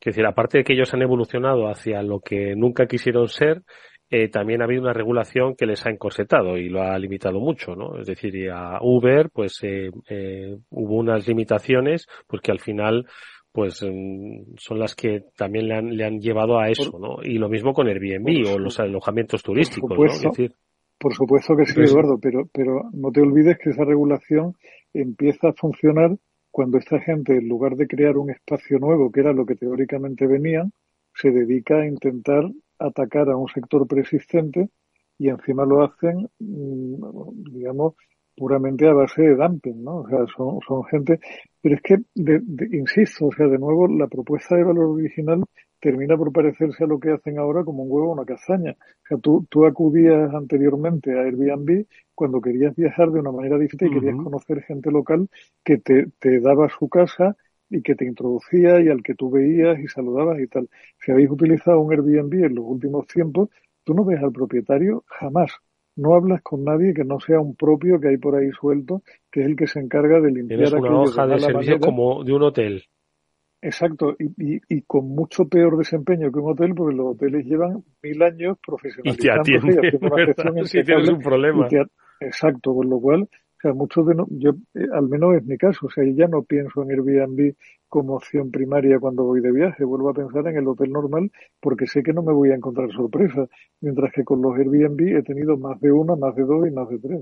[0.00, 3.62] que decir, aparte de que ellos han evolucionado hacia lo que nunca quisieron ser,
[4.08, 7.74] eh, también ha habido una regulación que les ha encorsetado y lo ha limitado mucho,
[7.74, 7.98] ¿no?
[7.98, 13.06] Es decir, a Uber, pues eh, eh, hubo unas limitaciones, porque al final
[13.52, 17.22] pues mm, son las que también le han, le han llevado a eso, ¿no?
[17.22, 20.54] Y lo mismo con Airbnb o los alojamientos turísticos, por supuesto, ¿no?
[20.98, 24.54] por supuesto que sí, Eduardo, pero, pero no te olvides que esa regulación
[24.94, 26.16] empieza a funcionar
[26.50, 30.26] cuando esta gente, en lugar de crear un espacio nuevo, que era lo que teóricamente
[30.26, 30.72] venían,
[31.14, 32.44] se dedica a intentar
[32.78, 34.68] atacar a un sector persistente
[35.18, 37.94] y encima lo hacen, mm, digamos,
[38.36, 39.98] puramente a base de dumping, ¿no?
[39.98, 41.20] O sea, son, son gente,
[41.60, 42.40] pero es que, de,
[42.76, 45.44] insisto, o sea, de nuevo, la propuesta de valor original
[45.80, 48.72] termina por parecerse a lo que hacen ahora como un huevo o una castaña.
[48.72, 53.68] O sea, tú, tú acudías anteriormente a Airbnb cuando querías viajar de una manera y
[53.68, 55.28] querías conocer gente local
[55.64, 57.36] que te, te daba su casa
[57.68, 60.68] y que te introducía y al que tú veías y saludabas y tal.
[60.98, 63.48] Si habéis utilizado un Airbnb en los últimos tiempos,
[63.82, 65.50] tú no ves al propietario jamás
[65.96, 69.40] no hablas con nadie que no sea un propio que hay por ahí suelto, que
[69.40, 72.42] es el que se encarga de limpiar Tienes una hoja de, servicio como de un
[72.42, 72.84] hotel.
[73.60, 78.20] Exacto, y, y, con mucho peor desempeño que un hotel, porque los hoteles llevan mil
[78.22, 81.68] años profesionalizándose y, te atienden, si tienes un problema.
[82.20, 83.28] exacto, con lo cual
[83.62, 86.42] sea, muchos de no, yo, eh, al menos es mi caso, o sea, ya no
[86.42, 87.54] pienso en Airbnb
[87.88, 91.86] como opción primaria cuando voy de viaje, vuelvo a pensar en el hotel normal porque
[91.86, 93.46] sé que no me voy a encontrar sorpresa,
[93.80, 96.88] mientras que con los Airbnb he tenido más de uno, más de dos y más
[96.88, 97.20] de tres.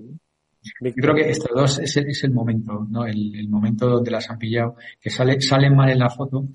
[0.80, 3.06] Yo creo que estos dos es el, es el momento, ¿no?
[3.06, 6.48] El, el, momento donde las han pillado, que sale, salen mal en la foto,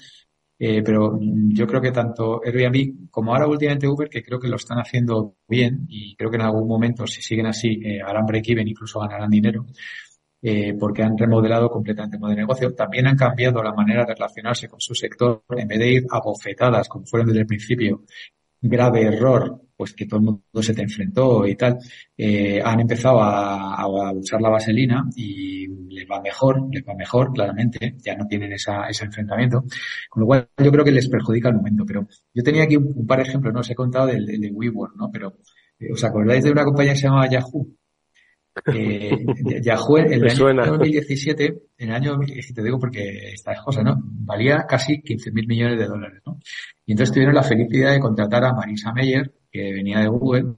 [0.58, 4.56] eh, pero yo creo que tanto Airbnb como ahora últimamente Uber, que creo que lo
[4.56, 8.68] están haciendo bien y creo que en algún momento, si siguen así, eh, harán break-even,
[8.68, 9.66] incluso ganarán dinero,
[10.42, 12.74] eh, porque han remodelado completamente el modelo de negocio.
[12.74, 15.44] También han cambiado la manera de relacionarse con su sector.
[15.50, 18.04] En vez de ir a bofetadas, como fueron desde el principio,
[18.62, 21.78] grave error, pues que todo el mundo se te enfrentó y tal,
[22.18, 27.32] eh, han empezado a, a, usar la vaselina y les va mejor, les va mejor,
[27.34, 29.64] claramente, ya no tienen esa, ese enfrentamiento,
[30.10, 33.06] con lo cual yo creo que les perjudica el momento, pero yo tenía aquí un,
[33.06, 35.10] par de ejemplos, no os he contado del, de WeWork, ¿no?
[35.12, 35.38] Pero,
[35.80, 37.68] eh, ¿os acordáis de una compañía que se llamaba Yahoo?
[38.74, 39.26] Eh,
[39.62, 43.98] Yahoo en el año 2017, en el año 2017 digo porque esta es cosa, ¿no?
[44.02, 46.40] Valía casi 15 mil millones de dólares, ¿no?
[46.86, 50.56] Y entonces tuvieron la felicidad de contratar a Marisa Meyer, que venía de Google,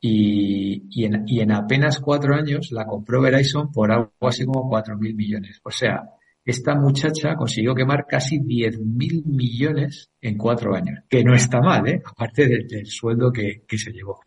[0.00, 4.68] y, y, en, y en apenas cuatro años la compró Verizon por algo así como
[4.68, 5.60] cuatro mil millones.
[5.62, 6.02] O sea,
[6.44, 11.86] esta muchacha consiguió quemar casi diez mil millones en cuatro años, que no está mal,
[11.86, 12.02] ¿eh?
[12.04, 14.20] aparte del, sueldo que, que, se llevó.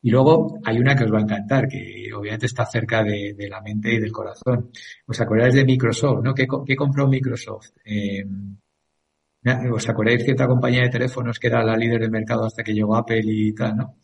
[0.00, 3.48] Y luego hay una que os va a encantar, que obviamente está cerca de, de
[3.48, 4.70] la mente y del corazón.
[5.06, 6.22] ¿Os acordáis de Microsoft?
[6.22, 6.32] ¿no?
[6.32, 7.70] ¿Qué, qué compró Microsoft?
[7.84, 8.24] Eh,
[9.72, 12.74] ¿Os acordáis de cierta compañía de teléfonos que era la líder del mercado hasta que
[12.74, 13.94] llegó Apple y tal, ¿no?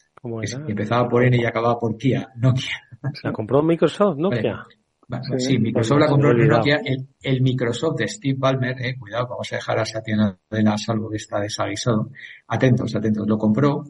[0.40, 2.80] Que empezaba por N y acababa por Kia, Nokia.
[3.22, 4.64] La compró Microsoft, Nokia.
[5.36, 6.80] Sí, Microsoft la compró Nokia.
[7.20, 11.16] El, Microsoft de Steve Ballmer, eh, cuidado, vamos a dejar a Satya Nadella salvo que
[11.16, 12.10] está desaguisado.
[12.48, 13.26] Atentos, atentos.
[13.28, 13.84] Lo compró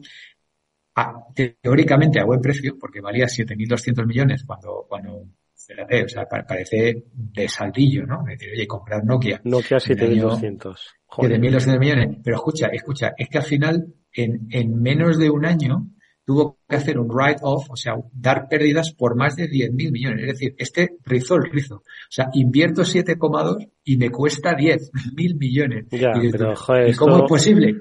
[1.61, 5.25] teóricamente a buen precio, porque valía 7.200 millones cuando, cuando,
[5.69, 8.23] o sea, parece de saldillo, ¿no?
[8.23, 9.41] decir, oye, comprar Nokia.
[9.43, 10.75] Nokia 7.200.
[11.09, 12.17] 7.200 millones.
[12.23, 15.87] Pero escucha, escucha, es que al final, en, en menos de un año,
[16.25, 20.21] tuvo que hacer un write-off, o sea, dar pérdidas por más de 10.000 millones.
[20.21, 21.75] Es decir, este rizó el rizo.
[21.75, 25.85] O sea, invierto 7,2 y me cuesta 10.000 millones.
[25.91, 27.75] Ya, y, pero, joder, ¿Cómo es posible?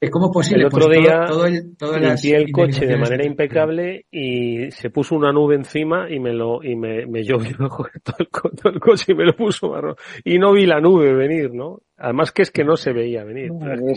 [0.00, 0.60] ¿Es como posible?
[0.60, 5.16] El otro pues día todo, el, todo el coche de manera impecable y se puso
[5.16, 9.12] una nube encima y me lo y me, me llovió todo el, todo el coche
[9.12, 9.96] y me lo puso marrón.
[10.24, 11.80] Y no vi la nube venir, ¿no?
[11.96, 13.50] Además que es que no se veía venir.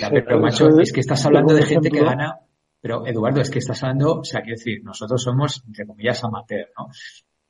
[0.09, 2.39] pero macho, es que estás hablando de gente que gana
[2.81, 6.67] pero Eduardo, es que estás hablando, o sea, quiero decir, nosotros somos, entre comillas, amateur,
[6.75, 6.87] ¿no?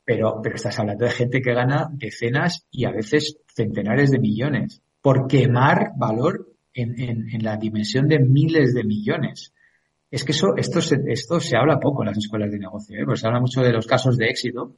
[0.03, 4.81] Pero, pero estás hablando de gente que gana decenas y a veces centenares de millones
[5.01, 9.53] por quemar valor en, en, en la dimensión de miles de millones.
[10.09, 13.05] Es que eso, esto se, esto se habla poco en las escuelas de negocio, ¿eh?
[13.05, 14.75] Pues se habla mucho de los casos de éxito,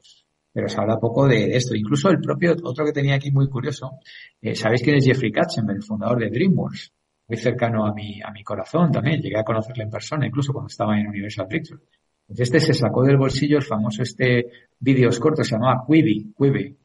[0.51, 1.75] pero se habla poco de esto.
[1.75, 3.93] Incluso el propio, otro que tenía aquí muy curioso,
[4.41, 6.91] eh, ¿sabéis quién es Jeffrey Katzenberg, el fundador de DreamWorks?
[7.27, 9.21] muy cercano a mi, a mi corazón también.
[9.21, 11.83] Llegué a conocerle en persona, incluso cuando estaba en Universal Pictures.
[12.27, 14.47] Este se sacó del bolsillo el famoso este
[14.79, 16.77] vídeos cortos, se llamaba Quibi, Quibi.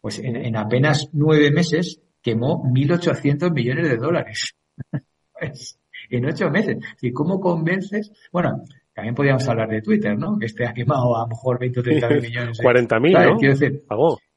[0.00, 4.54] Pues en apenas nueve meses quemó 1.800 millones de dólares.
[5.40, 5.78] Pues,
[6.10, 6.78] en ocho meses.
[7.00, 8.10] ¿Y cómo convences?
[8.32, 10.36] Bueno, también podríamos hablar de Twitter, ¿no?
[10.36, 12.60] Que este ha quemado a lo mejor 20 o 30 millones.
[12.60, 13.36] 40.000, ¿no?
[13.36, 13.84] Quiero decir,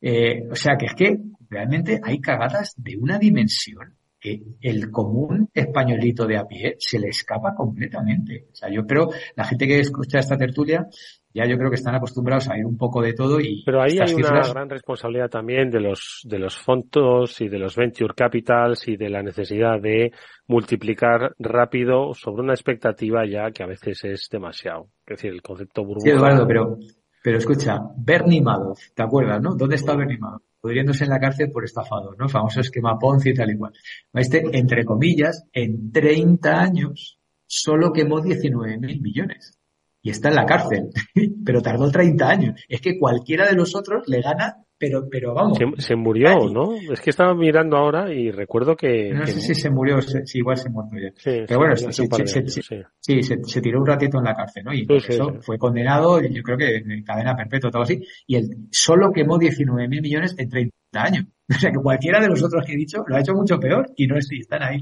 [0.01, 1.17] eh, o sea, que es que
[1.49, 7.07] realmente hay cagadas de una dimensión que el común españolito de a pie se le
[7.07, 8.49] escapa completamente.
[8.51, 10.87] O sea, yo creo, la gente que escucha esta tertulia,
[11.33, 13.63] ya yo creo que están acostumbrados a ir un poco de todo y...
[13.65, 17.75] Pero ahí hay una gran responsabilidad también de los, de los fondos y de los
[17.75, 20.11] venture capitals y de la necesidad de
[20.47, 24.89] multiplicar rápido sobre una expectativa ya que a veces es demasiado.
[25.05, 26.05] Es decir, el concepto burbuja...
[26.05, 26.77] Sí, Eduardo, pero,
[27.23, 29.55] pero escucha, Bernie Madoff, ¿te acuerdas, no?
[29.55, 30.43] ¿Dónde está Bernie Madoff?
[30.61, 32.25] pudriéndose en la cárcel por estafador, ¿no?
[32.25, 33.73] El famoso esquema Ponzi y tal y cual.
[34.13, 39.57] Este, entre comillas, en 30 años solo quemó 19 mil millones.
[40.01, 40.89] Y está en la cárcel.
[41.45, 42.61] Pero tardó 30 años.
[42.67, 45.59] Es que cualquiera de los otros le gana pero, pero vamos.
[45.77, 46.73] Se, murió, ¿no?
[46.73, 49.13] Es que estaba mirando ahora y recuerdo que.
[49.13, 51.45] No sé si se murió, si igual se murió ya.
[51.47, 54.73] pero bueno, sí, se, tiró un ratito en la cárcel, ¿no?
[54.73, 58.01] Y eso fue condenado, yo creo que en cadena perpetua todo así.
[58.25, 61.25] Y él solo quemó 19 mil millones en 30 años.
[61.51, 63.91] O sea que cualquiera de los otros que he dicho lo ha hecho mucho peor
[63.97, 64.81] y no están ahí.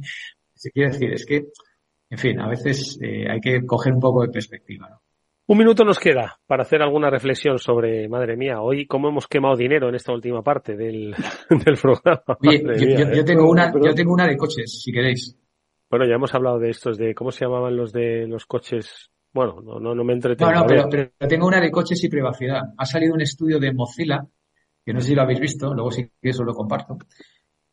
[0.54, 1.48] Se quiere decir, es que,
[2.12, 5.02] en fin, a veces eh, hay que coger un poco de perspectiva, ¿no?
[5.50, 9.56] Un minuto nos queda para hacer alguna reflexión sobre, madre mía, hoy cómo hemos quemado
[9.56, 11.12] dinero en esta última parte del,
[11.50, 12.38] del programa.
[12.44, 13.16] ¿eh?
[13.16, 15.36] yo, tengo una, yo tengo una de coches, si queréis.
[15.90, 19.10] Bueno, ya hemos hablado de estos, de cómo se llamaban los de los coches.
[19.34, 20.52] Bueno, no, no, no me entretengo.
[20.52, 22.62] No, no, pero, pero, tengo una de coches y privacidad.
[22.78, 24.24] Ha salido un estudio de Mozilla,
[24.86, 26.96] que no sé si lo habéis visto, luego si eso lo comparto.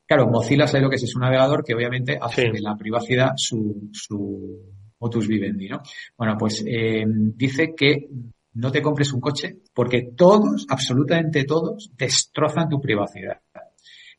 [0.07, 1.03] Claro, Mozilla, sabe lo que es?
[1.03, 4.62] Es un navegador que obviamente hace de la privacidad su, su
[5.01, 5.82] Motus Vivendi, ¿no?
[6.16, 8.09] Bueno, pues eh, dice que
[8.55, 13.40] no te compres un coche porque todos, absolutamente todos, destrozan tu privacidad.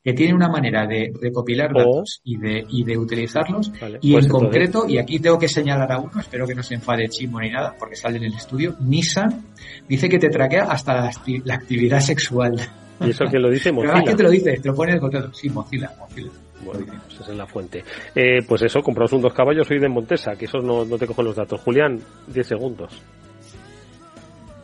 [0.03, 1.79] Que tiene una manera de recopilar oh.
[1.79, 3.71] datos y de, y de utilizarlos.
[3.99, 6.75] y pues en concreto, y aquí tengo que señalar a uno, espero que no se
[6.75, 9.43] enfade Chimo ni nada, porque sale en el estudio, Nissan
[9.89, 11.11] dice que te traquea hasta
[11.43, 12.55] la, actividad sexual.
[13.01, 14.01] ¿Y eso que lo dice Mozilla?
[14.03, 14.57] ¿Quién te lo dice?
[14.57, 15.33] Te lo pone en el contrato.
[15.33, 16.31] Sí, Mozilla, Mozilla.
[16.63, 17.83] Bueno, pues esa es la fuente.
[18.15, 21.07] Eh, pues eso, compraos un dos caballos, soy de Montesa, que esos no, no te
[21.07, 21.61] cogen los datos.
[21.61, 23.01] Julián, 10 segundos.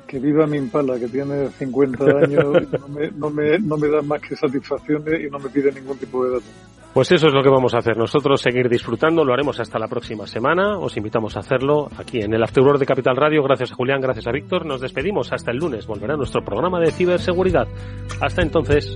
[0.08, 4.02] Que viva mi impala, que tiene 50 años, no, me, no, me, no me da
[4.02, 6.50] más que satisfacciones y no me pide ningún tipo de datos.
[6.94, 9.88] Pues eso es lo que vamos a hacer nosotros, seguir disfrutando, lo haremos hasta la
[9.88, 13.76] próxima semana, os invitamos a hacerlo aquí en el Afterworld de Capital Radio, gracias a
[13.76, 17.68] Julián, gracias a Víctor, nos despedimos hasta el lunes, volverá nuestro programa de ciberseguridad.
[18.22, 18.96] Hasta entonces.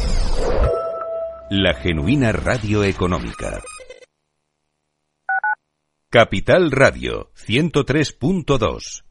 [1.53, 3.61] La genuina radio económica.
[6.09, 9.10] Capital Radio 103.2.